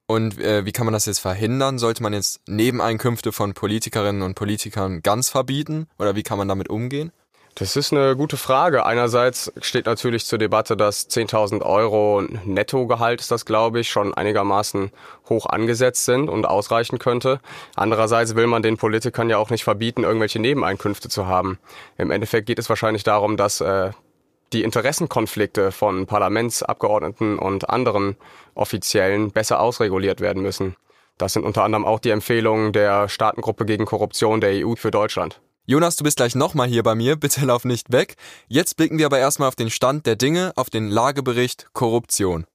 Und 0.05 0.39
äh, 0.39 0.63
wie 0.63 0.71
kann 0.71 0.85
man 0.85 0.93
das 0.93 1.07
jetzt 1.07 1.19
verhindern? 1.19 1.77
Sollte 1.77 2.01
man 2.01 2.13
jetzt 2.13 2.39
Nebeneinkünfte 2.47 3.33
von 3.33 3.53
Politikerinnen 3.53 4.21
und 4.21 4.35
Politikern 4.35 5.01
ganz 5.03 5.27
verbieten? 5.27 5.89
Oder 5.99 6.15
wie 6.15 6.23
kann 6.23 6.37
man 6.37 6.47
damit 6.47 6.69
umgehen? 6.69 7.11
Das 7.59 7.75
ist 7.75 7.91
eine 7.91 8.15
gute 8.15 8.37
Frage. 8.37 8.85
Einerseits 8.85 9.51
steht 9.61 9.87
natürlich 9.87 10.27
zur 10.27 10.37
Debatte, 10.37 10.77
dass 10.77 11.09
10.000 11.09 11.63
Euro 11.63 12.21
Nettogehalt 12.45 13.19
ist 13.19 13.31
das, 13.31 13.45
glaube 13.45 13.79
ich, 13.79 13.89
schon 13.89 14.13
einigermaßen 14.13 14.91
hoch 15.27 15.47
angesetzt 15.47 16.05
sind 16.05 16.29
und 16.29 16.45
ausreichen 16.45 16.99
könnte. 16.99 17.39
Andererseits 17.75 18.35
will 18.35 18.45
man 18.45 18.61
den 18.61 18.77
Politikern 18.77 19.27
ja 19.27 19.39
auch 19.39 19.49
nicht 19.49 19.63
verbieten, 19.63 20.03
irgendwelche 20.03 20.37
Nebeneinkünfte 20.37 21.09
zu 21.09 21.25
haben. 21.25 21.57
Im 21.97 22.11
Endeffekt 22.11 22.45
geht 22.45 22.59
es 22.59 22.69
wahrscheinlich 22.69 23.03
darum, 23.03 23.37
dass 23.37 23.59
äh, 23.59 23.89
die 24.53 24.61
Interessenkonflikte 24.61 25.71
von 25.71 26.05
Parlamentsabgeordneten 26.05 27.39
und 27.39 27.71
anderen 27.71 28.17
Offiziellen 28.53 29.31
besser 29.31 29.59
ausreguliert 29.61 30.21
werden 30.21 30.43
müssen. 30.43 30.75
Das 31.17 31.33
sind 31.33 31.43
unter 31.43 31.63
anderem 31.63 31.85
auch 31.85 31.99
die 31.99 32.11
Empfehlungen 32.11 32.71
der 32.71 33.09
Staatengruppe 33.09 33.65
gegen 33.65 33.85
Korruption 33.85 34.41
der 34.41 34.63
EU 34.63 34.75
für 34.75 34.91
Deutschland. 34.91 35.41
Jonas, 35.69 35.97
du 35.97 36.05
bist 36.05 36.15
gleich 36.15 36.33
nochmal 36.33 36.69
hier 36.69 36.81
bei 36.81 36.95
mir, 36.95 37.15
bitte 37.19 37.45
lauf 37.45 37.65
nicht 37.65 37.91
weg. 37.91 38.15
Jetzt 38.47 38.77
blicken 38.77 38.97
wir 38.97 39.05
aber 39.05 39.19
erstmal 39.19 39.49
auf 39.49 39.55
den 39.57 39.69
Stand 39.69 40.05
der 40.05 40.15
Dinge, 40.15 40.53
auf 40.55 40.69
den 40.69 40.87
Lagebericht 40.87 41.73
Korruption. 41.73 42.45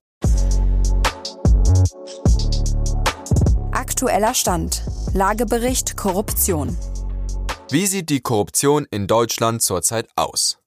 Aktueller 3.71 4.33
Stand. 4.33 4.81
Lagebericht 5.13 5.95
Korruption. 5.95 6.75
Wie 7.69 7.85
sieht 7.85 8.09
die 8.09 8.21
Korruption 8.21 8.87
in 8.89 9.05
Deutschland 9.05 9.61
zurzeit 9.61 10.09
aus? 10.15 10.57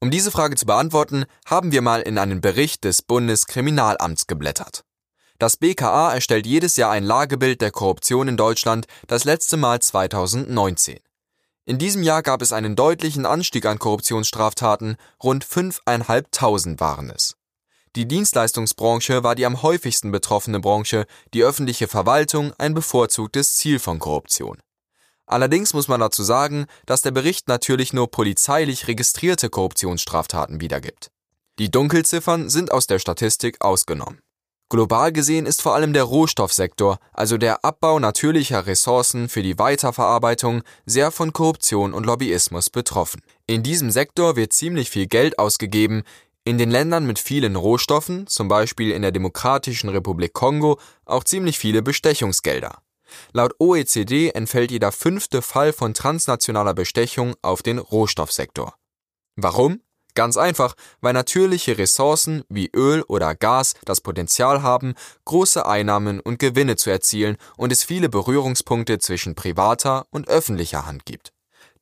Um 0.00 0.10
diese 0.10 0.30
Frage 0.30 0.56
zu 0.56 0.64
beantworten, 0.64 1.26
haben 1.44 1.70
wir 1.70 1.82
mal 1.82 2.00
in 2.00 2.16
einen 2.16 2.40
Bericht 2.40 2.84
des 2.84 3.02
Bundeskriminalamts 3.02 4.26
geblättert. 4.26 4.84
Das 5.38 5.58
BKA 5.58 6.14
erstellt 6.14 6.46
jedes 6.46 6.78
Jahr 6.78 6.92
ein 6.92 7.04
Lagebild 7.04 7.60
der 7.60 7.70
Korruption 7.70 8.26
in 8.26 8.38
Deutschland, 8.38 8.86
das 9.06 9.24
letzte 9.24 9.58
Mal 9.58 9.82
2019. 9.82 10.98
In 11.70 11.78
diesem 11.78 12.02
Jahr 12.02 12.24
gab 12.24 12.42
es 12.42 12.52
einen 12.52 12.74
deutlichen 12.74 13.24
Anstieg 13.24 13.64
an 13.64 13.78
Korruptionsstraftaten, 13.78 14.96
rund 15.22 15.44
5.500 15.44 16.80
waren 16.80 17.10
es. 17.10 17.36
Die 17.94 18.08
Dienstleistungsbranche 18.08 19.22
war 19.22 19.36
die 19.36 19.46
am 19.46 19.62
häufigsten 19.62 20.10
betroffene 20.10 20.58
Branche, 20.58 21.06
die 21.32 21.44
öffentliche 21.44 21.86
Verwaltung 21.86 22.52
ein 22.58 22.74
bevorzugtes 22.74 23.54
Ziel 23.54 23.78
von 23.78 24.00
Korruption. 24.00 24.58
Allerdings 25.26 25.72
muss 25.72 25.86
man 25.86 26.00
dazu 26.00 26.24
sagen, 26.24 26.66
dass 26.86 27.02
der 27.02 27.12
Bericht 27.12 27.46
natürlich 27.46 27.92
nur 27.92 28.10
polizeilich 28.10 28.88
registrierte 28.88 29.48
Korruptionsstraftaten 29.48 30.60
wiedergibt. 30.60 31.12
Die 31.60 31.70
Dunkelziffern 31.70 32.50
sind 32.50 32.72
aus 32.72 32.88
der 32.88 32.98
Statistik 32.98 33.60
ausgenommen. 33.60 34.18
Global 34.70 35.10
gesehen 35.10 35.46
ist 35.46 35.62
vor 35.62 35.74
allem 35.74 35.92
der 35.92 36.04
Rohstoffsektor, 36.04 37.00
also 37.12 37.36
der 37.38 37.64
Abbau 37.64 37.98
natürlicher 37.98 38.66
Ressourcen 38.66 39.28
für 39.28 39.42
die 39.42 39.58
Weiterverarbeitung, 39.58 40.62
sehr 40.86 41.10
von 41.10 41.32
Korruption 41.32 41.92
und 41.92 42.06
Lobbyismus 42.06 42.70
betroffen. 42.70 43.20
In 43.48 43.64
diesem 43.64 43.90
Sektor 43.90 44.36
wird 44.36 44.52
ziemlich 44.52 44.88
viel 44.88 45.08
Geld 45.08 45.40
ausgegeben, 45.40 46.04
in 46.44 46.56
den 46.56 46.70
Ländern 46.70 47.04
mit 47.04 47.18
vielen 47.18 47.56
Rohstoffen, 47.56 48.28
zum 48.28 48.46
Beispiel 48.46 48.92
in 48.92 49.02
der 49.02 49.10
Demokratischen 49.10 49.90
Republik 49.90 50.34
Kongo, 50.34 50.78
auch 51.04 51.24
ziemlich 51.24 51.58
viele 51.58 51.82
Bestechungsgelder. 51.82 52.78
Laut 53.32 53.56
OECD 53.58 54.30
entfällt 54.30 54.70
jeder 54.70 54.92
fünfte 54.92 55.42
Fall 55.42 55.72
von 55.72 55.94
transnationaler 55.94 56.74
Bestechung 56.74 57.34
auf 57.42 57.64
den 57.64 57.78
Rohstoffsektor. 57.78 58.76
Warum? 59.34 59.80
Ganz 60.14 60.36
einfach, 60.36 60.74
weil 61.00 61.12
natürliche 61.12 61.78
Ressourcen 61.78 62.44
wie 62.48 62.70
Öl 62.74 63.02
oder 63.02 63.34
Gas 63.34 63.74
das 63.84 64.00
Potenzial 64.00 64.62
haben, 64.62 64.94
große 65.24 65.66
Einnahmen 65.66 66.20
und 66.20 66.38
Gewinne 66.38 66.76
zu 66.76 66.90
erzielen 66.90 67.36
und 67.56 67.72
es 67.72 67.84
viele 67.84 68.08
Berührungspunkte 68.08 68.98
zwischen 68.98 69.34
privater 69.34 70.06
und 70.10 70.28
öffentlicher 70.28 70.86
Hand 70.86 71.06
gibt. 71.06 71.32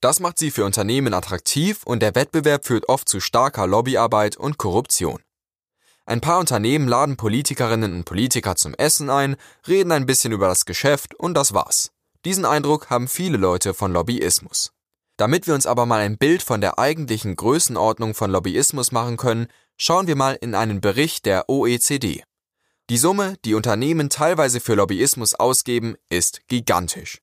Das 0.01 0.21
macht 0.21 0.39
sie 0.39 0.51
für 0.51 0.65
Unternehmen 0.65 1.15
attraktiv 1.15 1.83
und 1.85 2.01
der 2.01 2.15
Wettbewerb 2.15 2.65
führt 2.65 2.89
oft 2.89 3.09
zu 3.09 3.19
starker 3.19 3.67
Lobbyarbeit 3.67 4.37
und 4.37 4.57
Korruption. 4.57 5.21
Ein 6.07 6.21
paar 6.21 6.39
Unternehmen 6.39 6.89
laden 6.89 7.17
Politikerinnen 7.17 7.93
und 7.93 8.05
Politiker 8.05 8.57
zum 8.57 8.75
Essen 8.75 9.11
ein, 9.11 9.37
reden 9.67 9.93
ein 9.93 10.07
bisschen 10.07 10.33
über 10.33 10.49
das 10.49 10.65
Geschäft 10.65 11.15
und 11.15 11.35
das 11.35 11.53
war's. 11.53 11.91
Diesen 12.25 12.45
Eindruck 12.45 12.91
haben 12.91 13.09
viele 13.09 13.37
Leute 13.37 13.75
von 13.75 13.93
Lobbyismus. 13.93 14.73
Damit 15.19 15.49
wir 15.49 15.55
uns 15.55 15.67
aber 15.67 15.85
mal 15.85 16.01
ein 16.01 16.17
Bild 16.17 16.45
von 16.45 16.61
der 16.61 16.79
eigentlichen 16.79 17.35
Größenordnung 17.35 18.15
von 18.15 18.31
Lobbyismus 18.31 18.93
machen 18.93 19.17
können, 19.17 19.49
schauen 19.77 20.07
wir 20.07 20.15
mal 20.15 20.39
in 20.41 20.55
einen 20.55 20.81
Bericht 20.81 21.27
der 21.27 21.51
OECD. 21.51 22.23
Die 22.89 22.97
Summe, 22.97 23.35
die 23.45 23.55
Unternehmen 23.55 24.11
teilweise 24.11 24.61
für 24.61 24.75
Lobbyismus 24.75 25.35
ausgeben, 25.35 25.97
ist 26.09 26.47
gigantisch. 26.47 27.19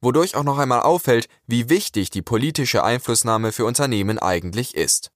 Wodurch 0.00 0.36
auch 0.36 0.42
noch 0.42 0.56
einmal 0.56 0.80
auffällt, 0.80 1.28
wie 1.46 1.68
wichtig 1.68 2.08
die 2.08 2.22
politische 2.22 2.82
Einflussnahme 2.82 3.52
für 3.52 3.66
Unternehmen 3.66 4.18
eigentlich 4.18 4.74
ist. 4.74 5.10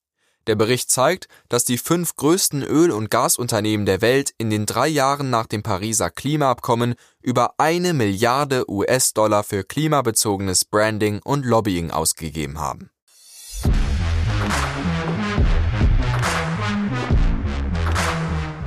Der 0.48 0.56
Bericht 0.56 0.90
zeigt, 0.90 1.28
dass 1.50 1.64
die 1.64 1.76
fünf 1.76 2.16
größten 2.16 2.62
Öl- 2.62 2.90
und 2.90 3.10
Gasunternehmen 3.10 3.84
der 3.84 4.00
Welt 4.00 4.32
in 4.38 4.48
den 4.48 4.64
drei 4.64 4.88
Jahren 4.88 5.28
nach 5.28 5.46
dem 5.46 5.62
Pariser 5.62 6.08
Klimaabkommen 6.08 6.94
über 7.20 7.52
eine 7.58 7.92
Milliarde 7.92 8.64
US-Dollar 8.66 9.44
für 9.44 9.62
klimabezogenes 9.62 10.64
Branding 10.64 11.20
und 11.22 11.44
Lobbying 11.44 11.90
ausgegeben 11.90 12.58
haben. 12.58 12.88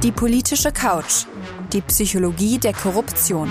Die 0.03 0.11
politische 0.11 0.71
Couch. 0.71 1.25
Die 1.73 1.81
Psychologie 1.81 2.59
der 2.59 2.73
Korruption. 2.73 3.49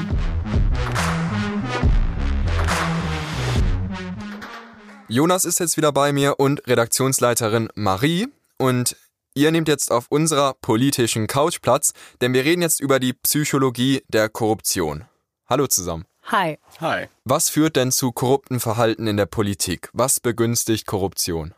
Jonas 5.11 5.45
ist 5.45 5.59
jetzt 5.59 5.77
wieder 5.77 5.91
bei 5.91 6.13
mir 6.13 6.39
und 6.39 6.69
Redaktionsleiterin 6.69 7.69
Marie. 7.75 8.29
Und 8.59 8.95
ihr 9.35 9.51
nehmt 9.51 9.67
jetzt 9.67 9.91
auf 9.91 10.07
unserer 10.09 10.55
politischen 10.55 11.27
Couch 11.27 11.61
Platz, 11.63 11.95
denn 12.21 12.33
wir 12.33 12.45
reden 12.45 12.63
jetzt 12.63 12.79
über 12.81 13.01
die 13.01 13.13
Psychologie 13.13 14.05
der 14.07 14.29
Korruption. 14.29 15.07
Hallo 15.49 15.67
zusammen. 15.67 16.05
Hi. 16.27 16.59
Hi. 16.81 17.09
Was 17.25 17.51
führt 17.51 17.75
denn 17.75 17.91
zu 17.91 18.13
korrupten 18.13 18.61
Verhalten 18.61 19.09
in 19.09 19.17
der 19.17 19.27
Politik? 19.27 19.91
Was 19.93 20.21
begünstigt 20.21 20.87
Korruption? 20.87 21.55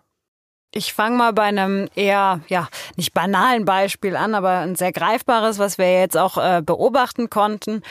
Ich 0.75 0.95
fange 0.95 1.19
mal 1.19 1.35
bei 1.35 1.43
einem 1.43 1.91
eher, 1.95 2.41
ja, 2.49 2.69
nicht 2.97 3.13
banalen 3.13 3.67
Beispiel 3.67 4.17
an, 4.17 4.35
aber 4.35 4.61
ein 4.61 4.77
sehr 4.77 4.93
greifbares, 4.93 5.59
was 5.59 5.77
wir 5.77 6.01
jetzt 6.01 6.17
auch 6.17 6.39
äh, 6.39 6.63
beobachten 6.65 7.29
konnten 7.29 7.83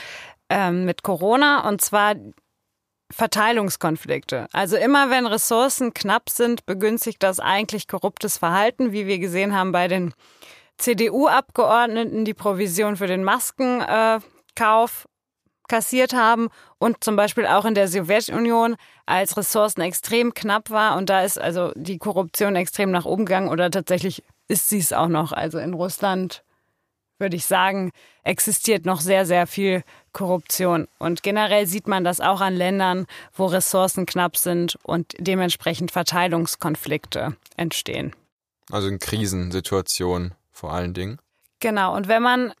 ähm, 0.48 0.86
mit 0.86 1.04
Corona. 1.04 1.68
Und 1.68 1.82
zwar 1.82 2.16
Verteilungskonflikte. 3.12 4.48
Also 4.52 4.76
immer 4.76 5.10
wenn 5.10 5.26
Ressourcen 5.26 5.94
knapp 5.94 6.30
sind, 6.30 6.66
begünstigt 6.66 7.22
das 7.22 7.40
eigentlich 7.40 7.88
korruptes 7.88 8.38
Verhalten, 8.38 8.92
wie 8.92 9.06
wir 9.06 9.18
gesehen 9.18 9.54
haben 9.54 9.72
bei 9.72 9.88
den 9.88 10.14
CDU-Abgeordneten, 10.78 12.24
die 12.24 12.34
Provision 12.34 12.96
für 12.96 13.06
den 13.06 13.24
Maskenkauf 13.24 15.06
kassiert 15.68 16.12
haben 16.12 16.48
und 16.78 17.02
zum 17.04 17.16
Beispiel 17.16 17.46
auch 17.46 17.64
in 17.64 17.74
der 17.74 17.88
Sowjetunion, 17.88 18.76
als 19.06 19.36
Ressourcen 19.36 19.80
extrem 19.80 20.34
knapp 20.34 20.70
war 20.70 20.96
und 20.96 21.08
da 21.08 21.22
ist 21.22 21.40
also 21.40 21.72
die 21.76 21.98
Korruption 21.98 22.56
extrem 22.56 22.90
nach 22.90 23.04
oben 23.04 23.24
gegangen 23.24 23.48
oder 23.48 23.70
tatsächlich 23.70 24.22
ist 24.48 24.68
sie 24.68 24.78
es 24.78 24.92
auch 24.92 25.08
noch. 25.08 25.32
Also 25.32 25.58
in 25.58 25.74
Russland 25.74 26.44
würde 27.18 27.36
ich 27.36 27.46
sagen, 27.46 27.92
existiert 28.24 28.84
noch 28.84 29.00
sehr, 29.00 29.24
sehr 29.24 29.46
viel 29.46 29.82
Korruption. 30.12 30.88
Und 30.98 31.22
generell 31.22 31.66
sieht 31.66 31.88
man 31.88 32.04
das 32.04 32.20
auch 32.20 32.40
an 32.40 32.54
Ländern, 32.54 33.06
wo 33.34 33.46
Ressourcen 33.46 34.06
knapp 34.06 34.36
sind 34.36 34.78
und 34.82 35.14
dementsprechend 35.18 35.90
Verteilungskonflikte 35.90 37.36
entstehen. 37.56 38.14
Also 38.70 38.88
in 38.88 38.98
Krisensituationen 38.98 40.34
vor 40.50 40.72
allen 40.72 40.94
Dingen. 40.94 41.18
Genau. 41.60 41.94
Und 41.94 42.08
wenn 42.08 42.22
man 42.22 42.52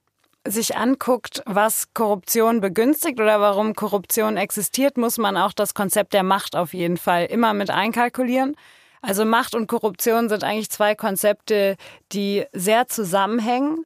sich 0.46 0.76
anguckt, 0.76 1.42
was 1.46 1.94
Korruption 1.94 2.60
begünstigt 2.60 3.20
oder 3.20 3.40
warum 3.40 3.74
Korruption 3.74 4.36
existiert, 4.36 4.96
muss 4.96 5.18
man 5.18 5.36
auch 5.36 5.52
das 5.52 5.74
Konzept 5.74 6.14
der 6.14 6.24
Macht 6.24 6.56
auf 6.56 6.74
jeden 6.74 6.96
Fall 6.96 7.26
immer 7.26 7.54
mit 7.54 7.70
einkalkulieren. 7.70 8.56
Also 9.02 9.24
Macht 9.24 9.54
und 9.54 9.66
Korruption 9.66 10.28
sind 10.28 10.44
eigentlich 10.44 10.70
zwei 10.70 10.94
Konzepte, 10.94 11.76
die 12.12 12.44
sehr 12.52 12.88
zusammenhängen. 12.88 13.84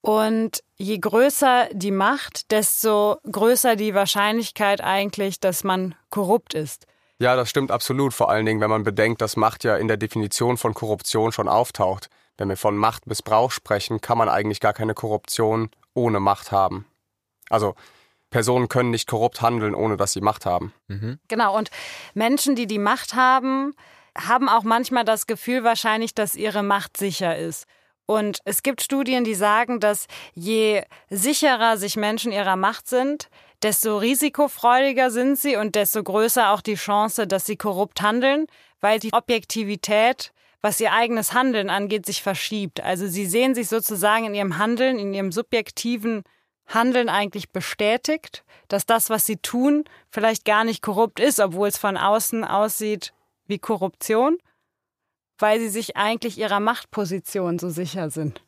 Und 0.00 0.62
je 0.76 0.98
größer 0.98 1.68
die 1.72 1.90
Macht, 1.90 2.50
desto 2.50 3.16
größer 3.30 3.76
die 3.76 3.94
Wahrscheinlichkeit 3.94 4.80
eigentlich, 4.82 5.40
dass 5.40 5.64
man 5.64 5.94
korrupt 6.10 6.54
ist. 6.54 6.86
Ja, 7.18 7.34
das 7.34 7.48
stimmt 7.48 7.70
absolut. 7.70 8.12
Vor 8.12 8.30
allen 8.30 8.44
Dingen, 8.44 8.60
wenn 8.60 8.70
man 8.70 8.84
bedenkt, 8.84 9.22
dass 9.22 9.36
Macht 9.36 9.64
ja 9.64 9.76
in 9.76 9.88
der 9.88 9.96
Definition 9.96 10.58
von 10.58 10.74
Korruption 10.74 11.32
schon 11.32 11.48
auftaucht. 11.48 12.10
Wenn 12.36 12.50
wir 12.50 12.58
von 12.58 12.76
Machtmissbrauch 12.76 13.50
sprechen, 13.50 14.02
kann 14.02 14.18
man 14.18 14.28
eigentlich 14.28 14.60
gar 14.60 14.74
keine 14.74 14.92
Korruption 14.92 15.70
ohne 15.94 16.20
Macht 16.20 16.52
haben. 16.52 16.84
Also 17.48 17.74
Personen 18.28 18.68
können 18.68 18.90
nicht 18.90 19.08
korrupt 19.08 19.40
handeln, 19.40 19.74
ohne 19.74 19.96
dass 19.96 20.12
sie 20.12 20.20
Macht 20.20 20.44
haben. 20.44 20.74
Mhm. 20.88 21.18
Genau, 21.28 21.56
und 21.56 21.70
Menschen, 22.12 22.54
die 22.54 22.66
die 22.66 22.78
Macht 22.78 23.14
haben, 23.14 23.74
haben 24.16 24.50
auch 24.50 24.64
manchmal 24.64 25.04
das 25.04 25.26
Gefühl 25.26 25.64
wahrscheinlich, 25.64 26.14
dass 26.14 26.34
ihre 26.34 26.62
Macht 26.62 26.98
sicher 26.98 27.36
ist. 27.36 27.66
Und 28.06 28.38
es 28.44 28.62
gibt 28.62 28.82
Studien, 28.82 29.24
die 29.24 29.34
sagen, 29.34 29.80
dass 29.80 30.06
je 30.34 30.82
sicherer 31.10 31.76
sich 31.76 31.96
Menschen 31.96 32.30
ihrer 32.30 32.56
Macht 32.56 32.88
sind, 32.88 33.28
desto 33.62 33.98
risikofreudiger 33.98 35.10
sind 35.10 35.38
sie 35.38 35.56
und 35.56 35.74
desto 35.74 36.02
größer 36.02 36.50
auch 36.50 36.60
die 36.60 36.76
Chance, 36.76 37.26
dass 37.26 37.46
sie 37.46 37.56
korrupt 37.56 38.00
handeln, 38.02 38.46
weil 38.80 39.00
die 39.00 39.12
Objektivität, 39.12 40.32
was 40.62 40.80
ihr 40.80 40.92
eigenes 40.92 41.32
Handeln 41.32 41.68
angeht, 41.68 42.06
sich 42.06 42.22
verschiebt. 42.22 42.80
Also 42.80 43.08
sie 43.08 43.26
sehen 43.26 43.54
sich 43.56 43.68
sozusagen 43.68 44.26
in 44.26 44.34
ihrem 44.34 44.58
Handeln, 44.58 44.98
in 44.98 45.12
ihrem 45.12 45.32
subjektiven 45.32 46.22
Handeln 46.66 47.08
eigentlich 47.08 47.50
bestätigt, 47.50 48.44
dass 48.68 48.86
das, 48.86 49.10
was 49.10 49.26
sie 49.26 49.36
tun, 49.36 49.84
vielleicht 50.10 50.44
gar 50.44 50.64
nicht 50.64 50.82
korrupt 50.82 51.20
ist, 51.20 51.40
obwohl 51.40 51.68
es 51.68 51.78
von 51.78 51.96
außen 51.96 52.44
aussieht 52.44 53.12
wie 53.46 53.58
Korruption 53.58 54.38
weil 55.38 55.60
sie 55.60 55.68
sich 55.68 55.96
eigentlich 55.96 56.38
ihrer 56.38 56.60
Machtposition 56.60 57.58
so 57.58 57.70
sicher 57.70 58.10
sind. 58.10 58.42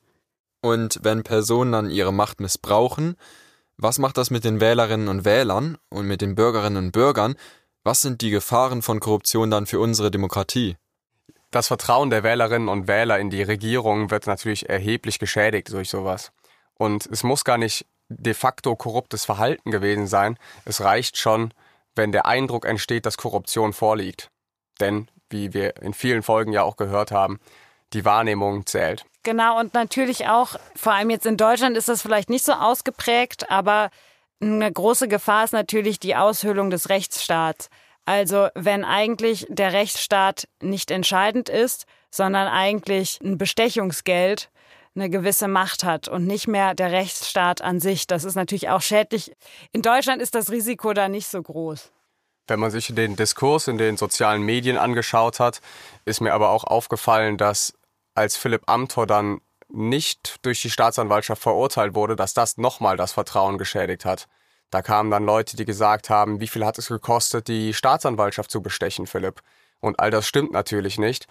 Und 0.61 1.01
wenn 1.03 1.23
Personen 1.23 1.73
dann 1.73 1.91
ihre 1.91 2.13
Macht 2.13 2.41
missbrauchen, 2.41 3.17
was 3.77 3.99
macht 3.99 4.17
das 4.17 4.31
mit 4.31 4.45
den 4.45 4.61
Wählerinnen 4.61 5.09
und 5.09 5.25
Wählern 5.25 5.79
und 5.89 6.07
mit 6.07 6.21
den 6.21 6.35
Bürgerinnen 6.35 6.87
und 6.87 6.93
Bürgern? 6.93 7.37
Was 7.85 8.01
sind 8.01 8.23
die 8.23 8.31
Gefahren 8.31 8.83
von 8.83 8.99
Korruption 8.99 9.51
dann 9.51 9.67
für 9.67 9.79
unsere 9.79 10.11
Demokratie? 10.11 10.77
Das 11.51 11.69
Vertrauen 11.69 12.11
der 12.11 12.25
Wählerinnen 12.25 12.69
und 12.69 12.89
Wähler 12.89 13.19
in 13.19 13.31
die 13.31 13.43
Regierung 13.43 14.11
wird 14.11 14.27
natürlich 14.27 14.69
erheblich 14.69 15.19
geschädigt 15.19 15.73
durch 15.73 15.89
sowas. 15.89 16.33
Und 16.75 17.07
es 17.07 17.23
muss 17.23 17.45
gar 17.45 17.57
nicht 17.57 17.87
de 18.09 18.35
facto 18.35 18.75
korruptes 18.77 19.25
Verhalten 19.25 19.71
gewesen 19.71 20.07
sein. 20.07 20.39
Es 20.65 20.81
reicht 20.81 21.17
schon, 21.17 21.55
wenn 21.95 22.13
der 22.13 22.27
Eindruck 22.27 22.67
entsteht, 22.67 23.07
dass 23.07 23.17
Korruption 23.17 23.73
vorliegt. 23.73 24.31
Denn 24.81 25.09
wie 25.31 25.55
wir 25.55 25.81
in 25.83 25.95
vielen 25.95 26.23
Folgen 26.23 26.53
ja 26.53 26.63
auch 26.63 26.77
gehört 26.77 27.11
haben, 27.11 27.39
die 27.93 28.05
Wahrnehmung 28.05 28.67
zählt. 28.67 29.05
Genau, 29.23 29.59
und 29.59 29.75
natürlich 29.75 30.29
auch, 30.29 30.57
vor 30.75 30.93
allem 30.93 31.11
jetzt 31.11 31.27
in 31.27 31.37
Deutschland 31.37 31.77
ist 31.77 31.89
das 31.89 32.03
vielleicht 32.03 32.31
nicht 32.31 32.45
so 32.45 32.53
ausgeprägt, 32.53 33.51
aber 33.51 33.91
eine 34.41 34.71
große 34.71 35.09
Gefahr 35.09 35.45
ist 35.45 35.53
natürlich 35.53 35.99
die 35.99 36.17
Aushöhlung 36.17 36.71
des 36.71 36.89
Rechtsstaats. 36.89 37.71
Also 38.05 38.49
wenn 38.55 38.85
eigentlich 38.85 39.47
der 39.51 39.73
Rechtsstaat 39.73 40.49
nicht 40.63 40.91
entscheidend 40.91 41.49
ist, 41.49 41.87
sondern 42.11 42.49
eigentlich 42.49 43.19
ein 43.23 43.37
Bestechungsgeld 43.37 44.51
eine 44.95 45.11
gewisse 45.11 45.49
Macht 45.49 45.85
hat 45.85 46.09
und 46.09 46.27
nicht 46.27 46.49
mehr 46.49 46.75
der 46.75 46.91
Rechtsstaat 46.93 47.63
an 47.63 47.81
sich. 47.81 48.07
Das 48.07 48.25
ist 48.25 48.35
natürlich 48.35 48.69
auch 48.69 48.81
schädlich. 48.81 49.33
In 49.73 49.83
Deutschland 49.83 50.23
ist 50.23 50.35
das 50.35 50.51
Risiko 50.51 50.93
da 50.93 51.09
nicht 51.09 51.29
so 51.29 51.43
groß. 51.43 51.93
Wenn 52.49 52.61
man 52.61 52.71
sich 52.71 52.93
den 52.95 53.15
Diskurs 53.15 53.69
in 53.69 53.79
den 53.79 53.97
sozialen 53.97 54.43
Medien 54.43 54.79
angeschaut 54.79 55.39
hat, 55.39 55.61
ist 56.07 56.21
mir 56.21 56.33
aber 56.33 56.49
auch 56.49 56.65
aufgefallen, 56.65 57.37
dass 57.37 57.75
als 58.15 58.37
Philipp 58.37 58.63
Amthor 58.67 59.07
dann 59.07 59.41
nicht 59.69 60.37
durch 60.43 60.63
die 60.63 60.71
Staatsanwaltschaft 60.71 61.43
verurteilt 61.43 61.95
wurde, 61.95 62.17
dass 62.17 62.33
das 62.33 62.57
nochmal 62.57 62.97
das 62.97 63.13
Vertrauen 63.13 63.59
geschädigt 63.59 64.07
hat. 64.07 64.27
Da 64.71 64.81
kamen 64.81 65.11
dann 65.11 65.25
Leute, 65.25 65.57
die 65.57 65.67
gesagt 65.67 66.09
haben, 66.09 66.41
wie 66.41 66.49
viel 66.49 66.65
hat 66.65 66.79
es 66.79 66.89
gekostet, 66.89 67.49
die 67.49 67.75
Staatsanwaltschaft 67.75 68.51
zu 68.51 68.63
bestechen, 68.63 69.07
Philipp? 69.07 69.41
Und 69.81 70.01
all 70.01 70.11
das 70.11 70.27
stimmt 70.27 70.53
natürlich 70.53 70.99
nicht, 70.99 71.27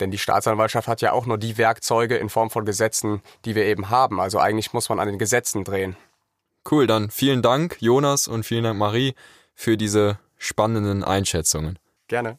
denn 0.00 0.10
die 0.10 0.18
Staatsanwaltschaft 0.18 0.88
hat 0.88 1.00
ja 1.00 1.12
auch 1.12 1.26
nur 1.26 1.38
die 1.38 1.58
Werkzeuge 1.58 2.16
in 2.16 2.28
Form 2.28 2.50
von 2.50 2.64
Gesetzen, 2.64 3.22
die 3.44 3.54
wir 3.54 3.64
eben 3.64 3.88
haben. 3.88 4.20
Also 4.20 4.40
eigentlich 4.40 4.72
muss 4.72 4.88
man 4.88 4.98
an 4.98 5.06
den 5.08 5.18
Gesetzen 5.18 5.64
drehen. 5.64 5.96
Cool, 6.68 6.88
dann 6.88 7.10
vielen 7.10 7.42
Dank, 7.42 7.76
Jonas, 7.80 8.26
und 8.26 8.44
vielen 8.44 8.64
Dank, 8.64 8.78
Marie, 8.78 9.14
für 9.54 9.76
diese 9.76 10.18
spannenden 10.38 11.04
Einschätzungen. 11.04 11.78
Gerne. 12.08 12.38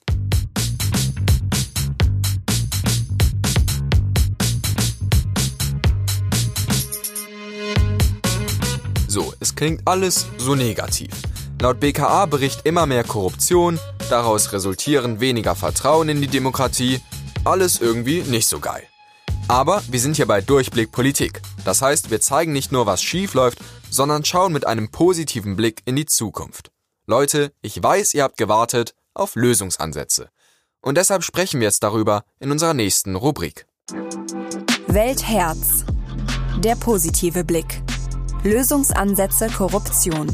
So, 9.07 9.33
es 9.39 9.55
klingt 9.55 9.81
alles 9.87 10.27
so 10.37 10.53
negativ. 10.53 11.09
Laut 11.59 11.79
BKA 11.79 12.27
bricht 12.27 12.67
immer 12.67 12.85
mehr 12.85 13.03
Korruption, 13.03 13.79
daraus 14.09 14.53
resultieren 14.53 15.19
weniger 15.19 15.55
Vertrauen 15.55 16.07
in 16.09 16.21
die 16.21 16.27
Demokratie, 16.27 17.01
alles 17.43 17.81
irgendwie 17.81 18.21
nicht 18.21 18.47
so 18.47 18.59
geil. 18.59 18.83
Aber 19.47 19.81
wir 19.89 19.99
sind 19.99 20.17
hier 20.17 20.27
bei 20.27 20.41
Durchblick 20.41 20.91
Politik. 20.91 21.41
Das 21.65 21.81
heißt, 21.81 22.11
wir 22.11 22.21
zeigen 22.21 22.51
nicht 22.51 22.71
nur, 22.71 22.85
was 22.85 23.01
schief 23.01 23.33
läuft, 23.33 23.59
sondern 23.89 24.25
schauen 24.25 24.53
mit 24.53 24.67
einem 24.67 24.91
positiven 24.91 25.55
Blick 25.55 25.81
in 25.85 25.95
die 25.95 26.05
Zukunft. 26.05 26.69
Leute, 27.09 27.53
ich 27.61 27.81
weiß, 27.81 28.15
ihr 28.15 28.23
habt 28.23 28.35
gewartet 28.35 28.93
auf 29.13 29.35
Lösungsansätze. 29.35 30.29
Und 30.81 30.97
deshalb 30.97 31.23
sprechen 31.23 31.61
wir 31.61 31.67
jetzt 31.67 31.81
darüber 31.81 32.25
in 32.41 32.51
unserer 32.51 32.73
nächsten 32.73 33.15
Rubrik. 33.15 33.65
Weltherz. 34.87 35.85
Der 36.57 36.75
positive 36.75 37.45
Blick. 37.45 37.81
Lösungsansätze 38.43 39.47
Korruption. 39.47 40.27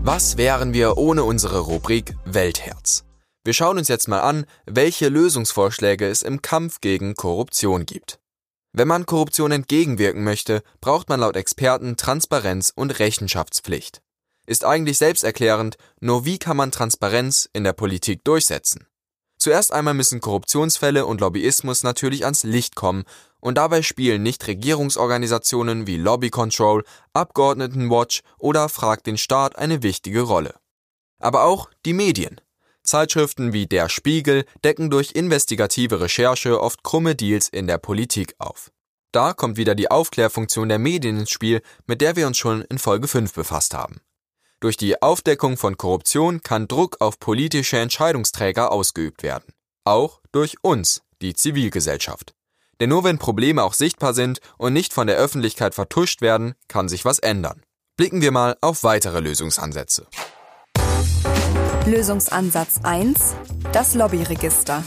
Was 0.00 0.38
wären 0.38 0.72
wir 0.72 0.96
ohne 0.96 1.24
unsere 1.24 1.60
Rubrik 1.60 2.14
Weltherz? 2.24 3.04
Wir 3.44 3.52
schauen 3.52 3.76
uns 3.76 3.88
jetzt 3.88 4.08
mal 4.08 4.20
an, 4.20 4.46
welche 4.64 5.10
Lösungsvorschläge 5.10 6.08
es 6.08 6.22
im 6.22 6.40
Kampf 6.40 6.80
gegen 6.80 7.16
Korruption 7.16 7.84
gibt. 7.84 8.18
Wenn 8.72 8.88
man 8.88 9.04
Korruption 9.04 9.52
entgegenwirken 9.52 10.24
möchte, 10.24 10.62
braucht 10.80 11.10
man 11.10 11.20
laut 11.20 11.36
Experten 11.36 11.98
Transparenz 11.98 12.72
und 12.74 12.98
Rechenschaftspflicht. 12.98 14.00
Ist 14.48 14.64
eigentlich 14.64 14.96
selbsterklärend, 14.96 15.76
nur 16.00 16.24
wie 16.24 16.38
kann 16.38 16.56
man 16.56 16.72
Transparenz 16.72 17.50
in 17.52 17.64
der 17.64 17.74
Politik 17.74 18.24
durchsetzen? 18.24 18.86
Zuerst 19.36 19.74
einmal 19.74 19.92
müssen 19.92 20.22
Korruptionsfälle 20.22 21.04
und 21.04 21.20
Lobbyismus 21.20 21.82
natürlich 21.82 22.24
ans 22.24 22.44
Licht 22.44 22.74
kommen, 22.74 23.04
und 23.40 23.58
dabei 23.58 23.82
spielen 23.82 24.22
Nichtregierungsorganisationen 24.22 25.86
wie 25.86 25.98
Lobby 25.98 26.30
Control, 26.30 26.82
Abgeordnetenwatch 27.12 28.22
oder 28.38 28.70
Frag 28.70 29.04
den 29.04 29.18
Staat 29.18 29.58
eine 29.58 29.82
wichtige 29.82 30.22
Rolle. 30.22 30.54
Aber 31.18 31.44
auch 31.44 31.68
die 31.84 31.92
Medien. 31.92 32.40
Zeitschriften 32.82 33.52
wie 33.52 33.66
Der 33.66 33.90
Spiegel 33.90 34.46
decken 34.64 34.88
durch 34.88 35.12
investigative 35.12 36.00
Recherche 36.00 36.58
oft 36.58 36.82
krumme 36.82 37.14
Deals 37.14 37.50
in 37.50 37.66
der 37.66 37.76
Politik 37.76 38.34
auf. 38.38 38.72
Da 39.12 39.34
kommt 39.34 39.58
wieder 39.58 39.74
die 39.74 39.90
Aufklärfunktion 39.90 40.70
der 40.70 40.78
Medien 40.78 41.18
ins 41.18 41.30
Spiel, 41.30 41.60
mit 41.86 42.00
der 42.00 42.16
wir 42.16 42.26
uns 42.26 42.38
schon 42.38 42.62
in 42.62 42.78
Folge 42.78 43.08
5 43.08 43.34
befasst 43.34 43.74
haben. 43.74 44.00
Durch 44.60 44.76
die 44.76 45.00
Aufdeckung 45.00 45.56
von 45.56 45.76
Korruption 45.76 46.42
kann 46.42 46.66
Druck 46.66 46.96
auf 47.00 47.20
politische 47.20 47.78
Entscheidungsträger 47.78 48.72
ausgeübt 48.72 49.22
werden. 49.22 49.52
Auch 49.84 50.20
durch 50.32 50.56
uns, 50.62 51.02
die 51.22 51.34
Zivilgesellschaft. 51.34 52.34
Denn 52.80 52.88
nur 52.90 53.04
wenn 53.04 53.18
Probleme 53.18 53.62
auch 53.62 53.72
sichtbar 53.72 54.14
sind 54.14 54.40
und 54.56 54.72
nicht 54.72 54.92
von 54.92 55.06
der 55.06 55.16
Öffentlichkeit 55.16 55.76
vertuscht 55.76 56.22
werden, 56.22 56.54
kann 56.66 56.88
sich 56.88 57.04
was 57.04 57.20
ändern. 57.20 57.62
Blicken 57.96 58.20
wir 58.20 58.32
mal 58.32 58.56
auf 58.60 58.82
weitere 58.82 59.20
Lösungsansätze. 59.20 60.08
Lösungsansatz 61.86 62.80
1. 62.82 63.36
Das 63.72 63.94
Lobbyregister. 63.94 64.82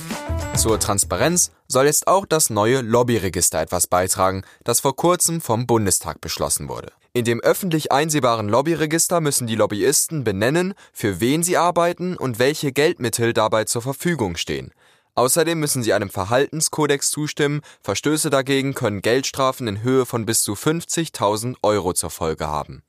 Zur 0.58 0.80
Transparenz 0.80 1.52
soll 1.68 1.86
jetzt 1.86 2.08
auch 2.08 2.26
das 2.26 2.50
neue 2.50 2.82
Lobbyregister 2.82 3.62
etwas 3.62 3.88
beitragen, 3.88 4.44
das 4.64 4.82
vor 4.82 4.96
kurzem 4.96 5.42
vom 5.42 5.66
Bundestag 5.66 6.22
beschlossen 6.22 6.70
wurde. 6.70 6.92
In 7.14 7.26
dem 7.26 7.40
öffentlich 7.40 7.92
einsehbaren 7.92 8.48
Lobbyregister 8.48 9.22
müssen 9.22 9.48
die 9.48 9.56
Lobbyisten 9.56 10.24
benennen, 10.24 10.74
für 10.94 11.20
wen 11.20 11.42
sie 11.42 11.58
arbeiten 11.58 12.16
und 12.16 12.38
welche 12.38 12.72
Geldmittel 12.72 13.34
dabei 13.34 13.64
zur 13.64 13.82
Verfügung 13.82 14.36
stehen. 14.38 14.72
Außerdem 15.16 15.60
müssen 15.60 15.84
sie 15.84 15.94
einem 15.94 16.10
Verhaltenskodex 16.10 17.10
zustimmen, 17.10 17.62
Verstöße 17.82 18.30
dagegen 18.30 18.74
können 18.74 19.02
Geldstrafen 19.02 19.68
in 19.68 19.82
Höhe 19.82 20.06
von 20.06 20.26
bis 20.26 20.44
zu 20.44 20.54
50.000 20.54 21.56
Euro 21.64 21.94
zur 21.94 22.12
Folge 22.12 22.48
haben. 22.48 22.84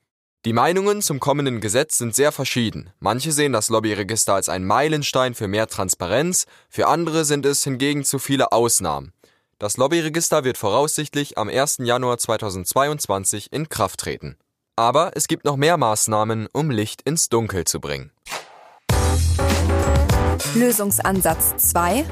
Die 0.45 0.51
Meinungen 0.51 1.01
zum 1.01 1.21
kommenden 1.21 1.61
Gesetz 1.61 1.97
sind 1.97 2.15
sehr 2.15 2.33
verschieden. 2.33 2.89
Manche 2.99 3.31
sehen 3.31 3.53
das 3.53 3.69
Lobbyregister 3.69 4.33
als 4.33 4.49
einen 4.49 4.67
Meilenstein 4.67 5.35
für 5.35 5.47
mehr 5.47 5.67
Transparenz, 5.67 6.47
für 6.69 6.87
andere 6.87 7.23
sind 7.23 7.45
es 7.45 7.63
hingegen 7.63 8.03
zu 8.03 8.19
viele 8.19 8.51
Ausnahmen. 8.51 9.13
Das 9.57 9.77
Lobbyregister 9.77 10.43
wird 10.43 10.57
voraussichtlich 10.57 11.37
am 11.37 11.47
1. 11.47 11.77
Januar 11.83 12.17
2022 12.17 13.53
in 13.53 13.69
Kraft 13.69 14.01
treten. 14.01 14.35
Aber 14.75 15.11
es 15.15 15.29
gibt 15.29 15.45
noch 15.45 15.55
mehr 15.55 15.77
Maßnahmen, 15.77 16.49
um 16.51 16.71
Licht 16.71 17.03
ins 17.03 17.29
Dunkel 17.29 17.63
zu 17.63 17.79
bringen. 17.79 18.11
Lösungsansatz 20.55 21.55
2 21.55 22.03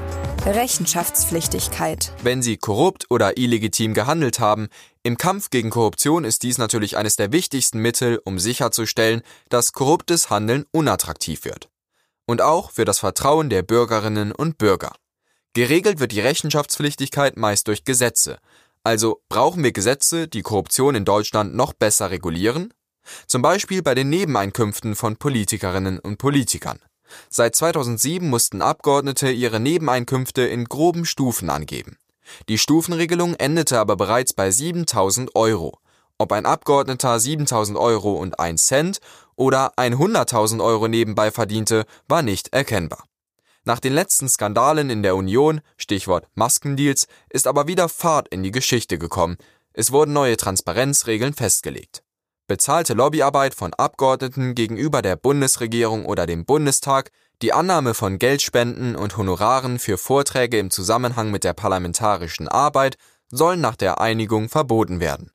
Rechenschaftspflichtigkeit. 0.46 2.12
Wenn 2.22 2.42
Sie 2.42 2.56
korrupt 2.56 3.06
oder 3.10 3.36
illegitim 3.36 3.94
gehandelt 3.94 4.40
haben, 4.40 4.70
im 5.04 5.16
Kampf 5.16 5.50
gegen 5.50 5.70
Korruption 5.70 6.22
ist 6.22 6.44
dies 6.44 6.58
natürlich 6.58 6.96
eines 6.96 7.16
der 7.16 7.32
wichtigsten 7.32 7.80
Mittel, 7.80 8.20
um 8.24 8.38
sicherzustellen, 8.38 9.22
dass 9.48 9.72
korruptes 9.72 10.30
Handeln 10.30 10.64
unattraktiv 10.70 11.44
wird. 11.44 11.68
Und 12.24 12.40
auch 12.40 12.70
für 12.70 12.84
das 12.84 13.00
Vertrauen 13.00 13.50
der 13.50 13.62
Bürgerinnen 13.62 14.30
und 14.30 14.58
Bürger. 14.58 14.94
Geregelt 15.54 15.98
wird 15.98 16.12
die 16.12 16.20
Rechenschaftspflichtigkeit 16.20 17.36
meist 17.36 17.66
durch 17.66 17.84
Gesetze. 17.84 18.38
Also 18.84 19.20
brauchen 19.28 19.64
wir 19.64 19.72
Gesetze, 19.72 20.28
die 20.28 20.42
Korruption 20.42 20.94
in 20.94 21.04
Deutschland 21.04 21.52
noch 21.52 21.72
besser 21.72 22.12
regulieren? 22.12 22.72
Zum 23.26 23.42
Beispiel 23.42 23.82
bei 23.82 23.96
den 23.96 24.08
Nebeneinkünften 24.08 24.94
von 24.94 25.16
Politikerinnen 25.16 25.98
und 25.98 26.18
Politikern. 26.18 26.78
Seit 27.28 27.56
2007 27.56 28.30
mussten 28.30 28.62
Abgeordnete 28.62 29.32
ihre 29.32 29.58
Nebeneinkünfte 29.58 30.42
in 30.42 30.64
groben 30.64 31.04
Stufen 31.04 31.50
angeben. 31.50 31.98
Die 32.48 32.58
Stufenregelung 32.58 33.34
endete 33.34 33.78
aber 33.78 33.96
bereits 33.96 34.32
bei 34.32 34.50
7000 34.50 35.34
Euro. 35.34 35.78
Ob 36.18 36.32
ein 36.32 36.46
Abgeordneter 36.46 37.18
7000 37.18 37.78
Euro 37.78 38.14
und 38.14 38.38
1 38.38 38.66
Cent 38.66 39.00
oder 39.36 39.72
100.000 39.76 40.62
Euro 40.62 40.88
nebenbei 40.88 41.30
verdiente, 41.30 41.84
war 42.08 42.22
nicht 42.22 42.52
erkennbar. 42.52 43.04
Nach 43.64 43.80
den 43.80 43.92
letzten 43.92 44.28
Skandalen 44.28 44.90
in 44.90 45.02
der 45.02 45.16
Union, 45.16 45.60
Stichwort 45.76 46.26
Maskendeals, 46.34 47.06
ist 47.30 47.46
aber 47.46 47.66
wieder 47.66 47.88
Fahrt 47.88 48.28
in 48.28 48.42
die 48.42 48.50
Geschichte 48.50 48.98
gekommen. 48.98 49.36
Es 49.72 49.92
wurden 49.92 50.12
neue 50.12 50.36
Transparenzregeln 50.36 51.32
festgelegt 51.32 52.02
bezahlte 52.52 52.92
Lobbyarbeit 52.92 53.54
von 53.54 53.72
Abgeordneten 53.72 54.54
gegenüber 54.54 55.00
der 55.00 55.16
Bundesregierung 55.16 56.04
oder 56.04 56.26
dem 56.26 56.44
Bundestag, 56.44 57.10
die 57.42 57.52
Annahme 57.52 57.94
von 57.94 58.18
Geldspenden 58.18 58.94
und 58.94 59.16
Honoraren 59.16 59.78
für 59.78 59.98
Vorträge 59.98 60.58
im 60.58 60.70
Zusammenhang 60.70 61.30
mit 61.30 61.44
der 61.44 61.52
parlamentarischen 61.52 62.48
Arbeit 62.48 62.96
sollen 63.30 63.60
nach 63.60 63.76
der 63.76 64.00
Einigung 64.00 64.48
verboten 64.48 65.00
werden. 65.00 65.32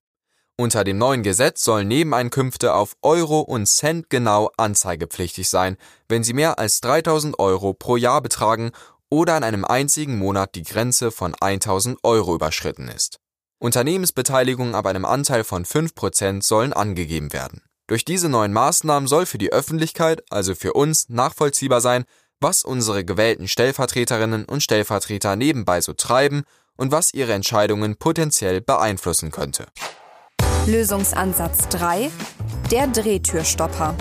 Unter 0.56 0.84
dem 0.84 0.98
neuen 0.98 1.22
Gesetz 1.22 1.64
sollen 1.64 1.88
Nebeneinkünfte 1.88 2.74
auf 2.74 2.96
Euro 3.02 3.42
und 3.42 3.68
Cent 3.68 4.10
genau 4.10 4.50
anzeigepflichtig 4.58 5.50
sein, 5.50 5.78
wenn 6.08 6.24
sie 6.24 6.34
mehr 6.34 6.58
als 6.58 6.82
3000 6.82 7.38
Euro 7.38 7.74
pro 7.74 7.98
Jahr 7.98 8.22
betragen 8.22 8.72
oder 9.10 9.38
in 9.38 9.44
einem 9.44 9.66
einzigen 9.66 10.18
Monat 10.18 10.56
die 10.56 10.64
Grenze 10.64 11.12
von 11.12 11.36
1000 11.40 12.00
Euro 12.04 12.34
überschritten 12.34 12.88
ist. 12.88 13.20
Unternehmensbeteiligungen 13.60 14.76
ab 14.76 14.86
einem 14.86 15.06
Anteil 15.06 15.44
von 15.44 15.66
5% 15.66 16.44
sollen 16.44 16.74
angegeben 16.74 17.34
werden. 17.34 17.62
Durch 17.88 18.04
diese 18.04 18.28
neuen 18.28 18.52
Maßnahmen 18.52 19.08
soll 19.08 19.26
für 19.26 19.38
die 19.38 19.54
Öffentlichkeit, 19.54 20.22
also 20.30 20.56
für 20.56 20.74
uns, 20.74 21.08
nachvollziehbar 21.08 21.80
sein, 21.80 22.04
was 22.42 22.64
unsere 22.64 23.06
gewählten 23.06 23.48
Stellvertreterinnen 23.48 24.44
und 24.44 24.62
Stellvertreter 24.62 25.38
nebenbei 25.38 25.80
so 25.80 25.94
treiben 25.94 26.44
und 26.76 26.92
was 26.92 27.14
ihre 27.14 27.32
Entscheidungen 27.32 27.96
potenziell 27.96 28.60
beeinflussen 28.60 29.32
könnte. 29.32 29.68
Lösungsansatz 30.66 31.70
3. 31.70 32.12
Der 32.70 32.88
Drehtürstopper. 32.88 33.96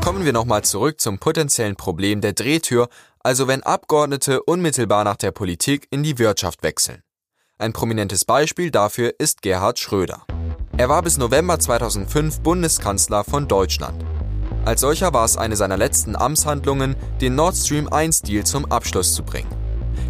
Kommen 0.00 0.24
wir 0.24 0.32
nochmal 0.32 0.62
zurück 0.62 1.00
zum 1.00 1.18
potenziellen 1.18 1.74
Problem 1.74 2.20
der 2.20 2.34
Drehtür, 2.34 2.88
also 3.18 3.48
wenn 3.48 3.64
Abgeordnete 3.64 4.44
unmittelbar 4.44 5.02
nach 5.02 5.16
der 5.16 5.32
Politik 5.32 5.88
in 5.90 6.04
die 6.04 6.18
Wirtschaft 6.18 6.62
wechseln. 6.62 7.02
Ein 7.58 7.72
prominentes 7.72 8.24
Beispiel 8.24 8.70
dafür 8.70 9.12
ist 9.18 9.42
Gerhard 9.42 9.80
Schröder. 9.80 10.24
Er 10.80 10.88
war 10.88 11.02
bis 11.02 11.18
November 11.18 11.58
2005 11.58 12.40
Bundeskanzler 12.40 13.22
von 13.22 13.46
Deutschland. 13.46 14.02
Als 14.64 14.80
solcher 14.80 15.12
war 15.12 15.26
es 15.26 15.36
eine 15.36 15.54
seiner 15.54 15.76
letzten 15.76 16.16
Amtshandlungen, 16.16 16.96
den 17.20 17.34
Nord 17.34 17.54
Stream 17.54 17.86
1 17.92 18.22
Deal 18.22 18.44
zum 18.44 18.64
Abschluss 18.72 19.12
zu 19.12 19.22
bringen. 19.22 19.50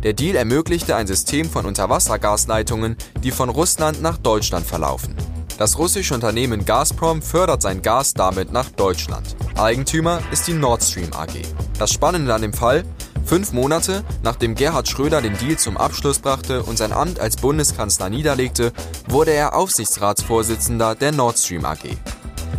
Der 0.05 0.13
Deal 0.13 0.37
ermöglichte 0.37 0.95
ein 0.95 1.09
System 1.09 1.51
von 1.51 1.67
Unterwassergasleitungen, 1.67 2.97
die 3.25 3.33
von 3.33 3.49
Russland 3.49 4.01
nach 4.01 4.17
Deutschland 4.19 4.65
verlaufen. 4.65 5.17
Das 5.59 5.77
russische 5.77 6.15
Unternehmen 6.15 6.65
Gazprom 6.65 7.21
fördert 7.21 7.63
sein 7.63 7.83
Gas 7.83 8.15
damit 8.15 8.53
nach 8.53 8.71
Deutschland. 8.71 9.35
Eigentümer 9.59 10.21
ist 10.31 10.47
die 10.47 10.53
Nord 10.53 10.85
Stream 10.85 11.13
AG. 11.13 11.43
Das 11.81 11.93
Spannende 11.93 12.33
an 12.33 12.43
dem 12.43 12.53
Fall, 12.53 12.85
Fünf 13.25 13.53
Monate 13.53 14.05
nachdem 14.23 14.55
Gerhard 14.55 14.89
Schröder 14.89 15.23
den 15.23 15.37
Deal 15.39 15.59
zum 15.59 15.77
Abschluss 15.77 16.19
brachte 16.19 16.63
und 16.63 16.77
sein 16.79 16.93
Amt 16.93 17.21
als 17.21 17.37
Bundeskanzler 17.37 18.11
niederlegte, 18.11 18.73
wurde 19.09 19.33
er 19.33 19.55
Aufsichtsratsvorsitzender 19.55 20.95
der 20.95 21.13
Nord 21.13 21.39
Stream 21.39 21.65
AG. 21.65 21.97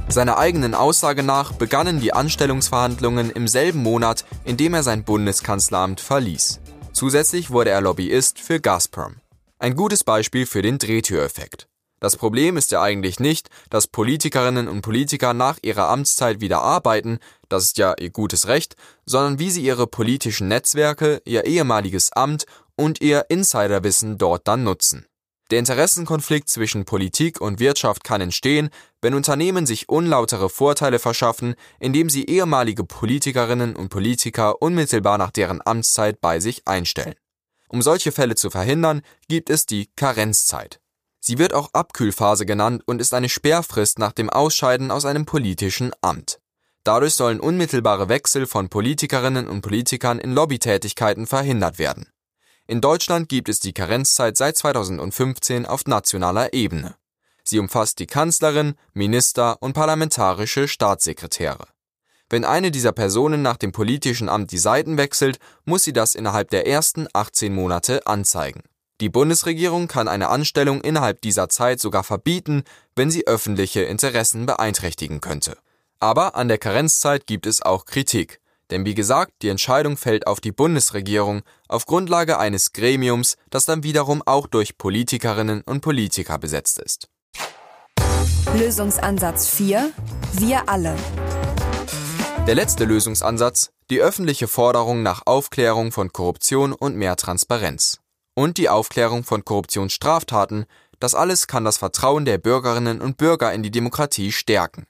Seiner 0.08 0.38
eigenen 0.38 0.76
Aussage 0.76 1.24
nach 1.24 1.54
begannen 1.54 2.02
die 2.02 2.14
Anstellungsverhandlungen 2.14 3.32
im 3.32 3.48
selben 3.48 3.82
Monat, 3.82 4.26
in 4.44 4.58
dem 4.58 4.74
er 4.74 4.84
sein 4.84 5.04
Bundeskanzleramt 5.04 6.02
verließ. 6.02 6.60
Zusätzlich 6.92 7.50
wurde 7.50 7.70
er 7.70 7.82
Lobbyist 7.82 8.40
für 8.40 8.60
Gazprom. 8.60 9.16
Ein 9.60 9.76
gutes 9.76 10.04
Beispiel 10.04 10.46
für 10.46 10.62
den 10.62 10.80
Drehtüreffekt. 10.80 11.71
Das 12.02 12.18
Problem 12.18 12.58
ist 12.58 12.72
ja 12.72 12.82
eigentlich 12.82 13.20
nicht, 13.20 13.50
dass 13.70 13.86
Politikerinnen 13.86 14.68
und 14.68 14.82
Politiker 14.82 15.36
nach 15.36 15.60
ihrer 15.62 15.88
Amtszeit 15.88 16.42
wieder 16.42 16.62
arbeiten, 16.64 17.20
das 17.48 17.66
ist 17.66 17.78
ja 17.78 17.94
ihr 18.00 18.10
gutes 18.10 18.48
Recht, 18.48 18.76
sondern 19.06 19.38
wie 19.38 19.52
sie 19.52 19.62
ihre 19.62 19.86
politischen 19.86 20.48
Netzwerke, 20.48 21.22
ihr 21.26 21.46
ehemaliges 21.46 22.12
Amt 22.12 22.46
und 22.76 23.02
ihr 23.02 23.28
Insiderwissen 23.30 24.18
dort 24.18 24.48
dann 24.48 24.64
nutzen. 24.64 25.06
Der 25.52 25.60
Interessenkonflikt 25.60 26.50
zwischen 26.50 26.86
Politik 26.86 27.40
und 27.40 27.60
Wirtschaft 27.60 28.04
kann 28.04 28.22
entstehen, 28.22 28.72
wenn 29.02 29.14
Unternehmen 29.14 29.68
sich 29.68 29.88
unlautere 29.88 30.50
Vorteile 30.50 30.98
verschaffen, 30.98 31.54
indem 31.80 32.10
sie 32.10 32.26
ehemalige 32.26 32.84
Politikerinnen 32.84 33.76
und 33.76 33.90
Politiker 33.90 34.60
unmittelbar 34.60 35.20
nach 35.20 35.30
deren 35.30 35.62
Amtszeit 35.64 36.20
bei 36.20 36.40
sich 36.40 36.68
einstellen. 36.68 37.16
Um 37.70 37.84
solche 37.84 38.12
Fälle 38.12 38.34
zu 38.34 38.50
verhindern, 38.50 39.04
gibt 39.28 39.52
es 39.52 39.68
die 39.68 39.92
Karenzzeit. 39.96 40.82
Sie 41.24 41.38
wird 41.38 41.54
auch 41.54 41.70
Abkühlphase 41.74 42.48
genannt 42.48 42.82
und 42.88 43.00
ist 43.00 43.14
eine 43.14 43.30
Sperrfrist 43.30 44.00
nach 44.00 44.12
dem 44.12 44.30
Ausscheiden 44.30 44.90
aus 44.90 45.06
einem 45.06 45.26
politischen 45.26 45.92
Amt. 46.02 46.40
Dadurch 46.84 47.14
sollen 47.14 47.40
unmittelbare 47.40 48.10
Wechsel 48.10 48.48
von 48.48 48.70
Politikerinnen 48.70 49.48
und 49.48 49.62
Politikern 49.62 50.18
in 50.18 50.34
Lobbytätigkeiten 50.34 51.28
verhindert 51.28 51.78
werden. 51.78 52.08
In 52.66 52.82
Deutschland 52.82 53.30
gibt 53.30 53.50
es 53.50 53.60
die 53.60 53.74
Karenzzeit 53.74 54.36
seit 54.36 54.58
2015 54.58 55.68
auf 55.68 55.86
nationaler 55.86 56.54
Ebene. 56.54 56.96
Sie 57.44 57.60
umfasst 57.60 58.00
die 58.00 58.08
Kanzlerin, 58.08 58.74
Minister 58.94 59.62
und 59.62 59.74
parlamentarische 59.74 60.68
Staatssekretäre. 60.68 61.68
Wenn 62.32 62.46
eine 62.46 62.72
dieser 62.72 62.94
Personen 62.94 63.44
nach 63.44 63.58
dem 63.58 63.72
politischen 63.72 64.30
Amt 64.30 64.52
die 64.52 64.58
Seiten 64.58 64.98
wechselt, 64.98 65.38
muss 65.66 65.84
sie 65.84 65.94
das 65.94 66.16
innerhalb 66.16 66.50
der 66.50 66.66
ersten 66.66 67.08
18 67.14 67.54
Monate 67.54 68.08
anzeigen. 68.08 68.64
Die 69.02 69.10
Bundesregierung 69.10 69.88
kann 69.88 70.08
eine 70.08 70.30
Anstellung 70.30 70.82
innerhalb 70.82 71.22
dieser 71.22 71.50
Zeit 71.50 71.80
sogar 71.80 72.04
verbieten, 72.04 72.64
wenn 72.96 73.10
sie 73.10 73.26
öffentliche 73.26 73.82
Interessen 73.82 74.46
beeinträchtigen 74.46 75.22
könnte. 75.22 75.58
Aber 76.00 76.36
an 76.36 76.48
der 76.48 76.60
Karenzzeit 76.60 77.26
gibt 77.26 77.48
es 77.48 77.64
auch 77.64 77.86
Kritik. 77.86 78.40
Denn 78.70 78.86
wie 78.86 78.94
gesagt, 78.94 79.34
die 79.42 79.50
Entscheidung 79.50 79.98
fällt 79.98 80.28
auf 80.28 80.40
die 80.40 80.52
Bundesregierung 80.52 81.42
auf 81.68 81.88
Grundlage 81.88 82.38
eines 82.38 82.74
Gremiums, 82.74 83.38
das 83.50 83.66
dann 83.66 83.82
wiederum 83.82 84.22
auch 84.24 84.46
durch 84.46 84.78
Politikerinnen 84.78 85.64
und 85.64 85.82
Politiker 85.82 86.38
besetzt 86.38 86.78
ist. 86.78 87.08
Lösungsansatz 88.56 89.48
4. 89.50 89.92
Wir 90.34 90.70
alle. 90.70 90.96
Der 92.46 92.54
letzte 92.54 92.86
Lösungsansatz, 92.86 93.72
die 93.90 94.00
öffentliche 94.00 94.48
Forderung 94.48 95.02
nach 95.02 95.24
Aufklärung 95.26 95.92
von 95.92 96.14
Korruption 96.14 96.72
und 96.72 96.96
mehr 96.96 97.16
Transparenz. 97.16 98.01
Und 98.34 98.58
die 98.58 98.70
Aufklärung 98.70 99.24
von 99.24 99.44
Korruptionsstraftaten, 99.44 100.66
das 101.00 101.16
alles 101.16 101.48
kann 101.48 101.66
das 101.66 101.78
Vertrauen 101.78 102.26
der 102.26 102.38
Bürgerinnen 102.38 103.02
und 103.02 103.18
Bürger 103.18 103.54
in 103.54 103.64
die 103.64 103.72
Demokratie 103.72 104.32
stärken. 104.32 104.86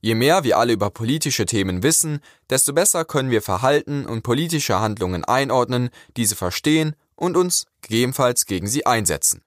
Je 0.00 0.14
mehr 0.14 0.44
wir 0.44 0.58
alle 0.58 0.74
über 0.74 0.90
politische 0.90 1.46
Themen 1.46 1.82
wissen, 1.82 2.20
desto 2.50 2.74
besser 2.74 3.06
können 3.06 3.30
wir 3.30 3.40
Verhalten 3.40 4.04
und 4.04 4.22
politische 4.22 4.78
Handlungen 4.78 5.24
einordnen, 5.24 5.88
diese 6.18 6.36
verstehen 6.36 6.94
und 7.16 7.38
uns 7.38 7.64
gegebenenfalls 7.80 8.44
gegen 8.44 8.66
sie 8.66 8.84
einsetzen. 8.84 9.40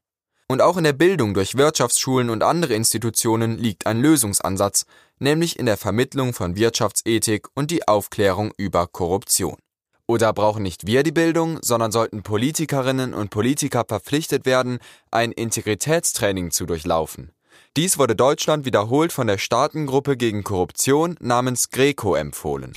Und 0.47 0.61
auch 0.61 0.77
in 0.77 0.83
der 0.83 0.93
Bildung 0.93 1.33
durch 1.33 1.57
Wirtschaftsschulen 1.57 2.29
und 2.31 2.41
andere 2.41 2.73
Institutionen 2.73 3.57
liegt 3.57 3.85
ein 3.85 3.99
Lösungsansatz, 3.99 4.85
nämlich 5.19 5.59
in 5.59 5.67
der 5.67 5.77
Vermittlung 5.77 6.33
von 6.33 6.55
Wirtschaftsethik 6.55 7.47
und 7.53 7.69
die 7.69 7.87
Aufklärung 7.87 8.51
über 8.57 8.87
Korruption. 8.87 9.57
Oder 10.09 10.31
brauchen 10.31 10.63
nicht 10.63 10.87
wir 10.87 11.03
die 11.03 11.11
Bildung, 11.11 11.59
sondern 11.61 11.91
sollten 11.91 12.23
Politikerinnen 12.23 13.13
und 13.13 13.29
Politiker 13.29 13.83
verpflichtet 13.85 14.45
werden, 14.45 14.79
ein 15.11 15.33
Integritätstraining 15.33 16.51
zu 16.51 16.65
durchlaufen? 16.65 17.33
Dies 17.75 17.97
wurde 17.99 18.15
Deutschland 18.15 18.63
wiederholt 18.63 19.11
von 19.11 19.27
der 19.27 19.37
Staatengruppe 19.37 20.15
gegen 20.15 20.45
Korruption 20.45 21.17
namens 21.19 21.71
Greco 21.71 22.15
empfohlen. 22.15 22.71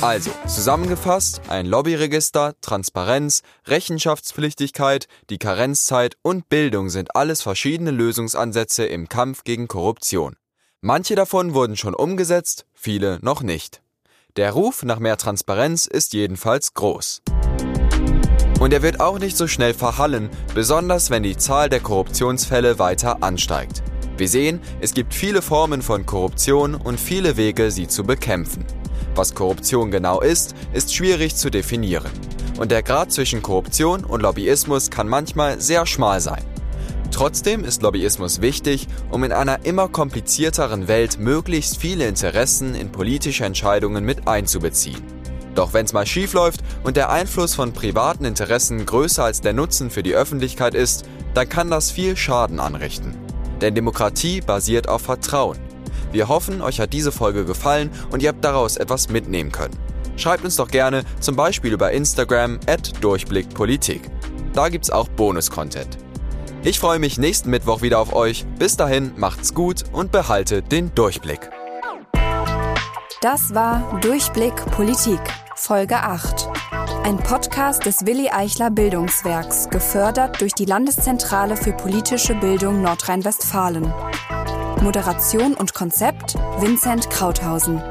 Also, 0.00 0.32
zusammengefasst, 0.46 1.42
ein 1.48 1.66
Lobbyregister, 1.66 2.54
Transparenz, 2.60 3.42
Rechenschaftspflichtigkeit, 3.66 5.06
die 5.30 5.38
Karenzzeit 5.38 6.16
und 6.22 6.48
Bildung 6.48 6.90
sind 6.90 7.14
alles 7.14 7.40
verschiedene 7.40 7.92
Lösungsansätze 7.92 8.84
im 8.84 9.08
Kampf 9.08 9.44
gegen 9.44 9.68
Korruption. 9.68 10.36
Manche 10.86 11.14
davon 11.14 11.54
wurden 11.54 11.78
schon 11.78 11.94
umgesetzt, 11.94 12.66
viele 12.74 13.18
noch 13.22 13.40
nicht. 13.40 13.80
Der 14.36 14.52
Ruf 14.52 14.82
nach 14.82 14.98
mehr 14.98 15.16
Transparenz 15.16 15.86
ist 15.86 16.12
jedenfalls 16.12 16.74
groß. 16.74 17.22
Und 18.60 18.70
er 18.70 18.82
wird 18.82 19.00
auch 19.00 19.18
nicht 19.18 19.34
so 19.34 19.46
schnell 19.46 19.72
verhallen, 19.72 20.28
besonders 20.54 21.08
wenn 21.08 21.22
die 21.22 21.38
Zahl 21.38 21.70
der 21.70 21.80
Korruptionsfälle 21.80 22.78
weiter 22.78 23.22
ansteigt. 23.22 23.82
Wir 24.18 24.28
sehen, 24.28 24.60
es 24.82 24.92
gibt 24.92 25.14
viele 25.14 25.40
Formen 25.40 25.80
von 25.80 26.04
Korruption 26.04 26.74
und 26.74 27.00
viele 27.00 27.38
Wege, 27.38 27.70
sie 27.70 27.88
zu 27.88 28.04
bekämpfen. 28.04 28.66
Was 29.14 29.34
Korruption 29.34 29.90
genau 29.90 30.20
ist, 30.20 30.54
ist 30.74 30.94
schwierig 30.94 31.34
zu 31.34 31.50
definieren. 31.50 32.12
Und 32.58 32.70
der 32.70 32.82
Grad 32.82 33.10
zwischen 33.10 33.40
Korruption 33.40 34.04
und 34.04 34.20
Lobbyismus 34.20 34.90
kann 34.90 35.08
manchmal 35.08 35.62
sehr 35.62 35.86
schmal 35.86 36.20
sein. 36.20 36.44
Trotzdem 37.14 37.62
ist 37.62 37.82
Lobbyismus 37.82 38.40
wichtig, 38.40 38.88
um 39.08 39.22
in 39.22 39.30
einer 39.30 39.64
immer 39.64 39.86
komplizierteren 39.86 40.88
Welt 40.88 41.20
möglichst 41.20 41.76
viele 41.76 42.08
Interessen 42.08 42.74
in 42.74 42.90
politische 42.90 43.44
Entscheidungen 43.44 44.04
mit 44.04 44.26
einzubeziehen. 44.26 45.00
Doch 45.54 45.74
wenn's 45.74 45.92
mal 45.92 46.06
schief 46.06 46.32
läuft 46.32 46.64
und 46.82 46.96
der 46.96 47.10
Einfluss 47.10 47.54
von 47.54 47.72
privaten 47.72 48.24
Interessen 48.24 48.84
größer 48.84 49.22
als 49.22 49.40
der 49.40 49.52
Nutzen 49.52 49.90
für 49.90 50.02
die 50.02 50.16
Öffentlichkeit 50.16 50.74
ist, 50.74 51.04
dann 51.34 51.48
kann 51.48 51.70
das 51.70 51.92
viel 51.92 52.16
Schaden 52.16 52.58
anrichten. 52.58 53.16
Denn 53.60 53.76
Demokratie 53.76 54.40
basiert 54.40 54.88
auf 54.88 55.02
Vertrauen. 55.02 55.58
Wir 56.10 56.26
hoffen, 56.26 56.62
euch 56.62 56.80
hat 56.80 56.92
diese 56.92 57.12
Folge 57.12 57.44
gefallen 57.44 57.90
und 58.10 58.24
ihr 58.24 58.30
habt 58.30 58.44
daraus 58.44 58.76
etwas 58.76 59.08
mitnehmen 59.08 59.52
können. 59.52 59.78
Schreibt 60.16 60.44
uns 60.44 60.56
doch 60.56 60.68
gerne, 60.68 61.04
zum 61.20 61.36
Beispiel 61.36 61.74
über 61.74 61.92
Instagram 61.92 62.58
at 62.66 62.90
Durchblickpolitik. 63.04 64.02
Da 64.52 64.68
gibt's 64.68 64.90
auch 64.90 65.06
Bonus-Content. 65.10 66.03
Ich 66.66 66.80
freue 66.80 66.98
mich 66.98 67.18
nächsten 67.18 67.50
Mittwoch 67.50 67.82
wieder 67.82 67.98
auf 67.98 68.14
euch. 68.14 68.46
Bis 68.58 68.78
dahin 68.78 69.12
macht's 69.18 69.52
gut 69.52 69.84
und 69.92 70.10
behaltet 70.10 70.72
den 70.72 70.94
Durchblick. 70.94 71.50
Das 73.20 73.54
war 73.54 74.00
Durchblick 74.00 74.54
Politik. 74.70 75.20
Folge 75.56 75.96
8. 75.96 76.48
Ein 77.02 77.18
Podcast 77.18 77.84
des 77.84 78.06
Willi 78.06 78.30
Eichler 78.30 78.70
Bildungswerks, 78.70 79.68
gefördert 79.68 80.40
durch 80.40 80.54
die 80.54 80.64
Landeszentrale 80.64 81.58
für 81.58 81.72
politische 81.72 82.34
Bildung 82.34 82.80
Nordrhein-Westfalen. 82.80 83.92
Moderation 84.80 85.52
und 85.52 85.74
Konzept 85.74 86.34
Vincent 86.60 87.10
Krauthausen. 87.10 87.82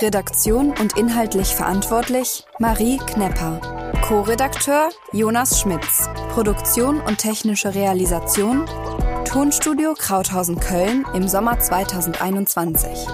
Redaktion 0.00 0.72
und 0.78 0.96
inhaltlich 0.96 1.48
verantwortlich 1.48 2.44
Marie 2.60 2.98
Knepper. 2.98 3.81
Co-Redakteur 4.02 4.90
Jonas 5.12 5.60
Schmitz. 5.60 6.08
Produktion 6.30 7.00
und 7.00 7.18
technische 7.18 7.72
Realisation 7.72 8.66
Tonstudio 9.24 9.94
Krauthausen 9.94 10.58
Köln 10.58 11.06
im 11.14 11.28
Sommer 11.28 11.60
2021. 11.60 13.06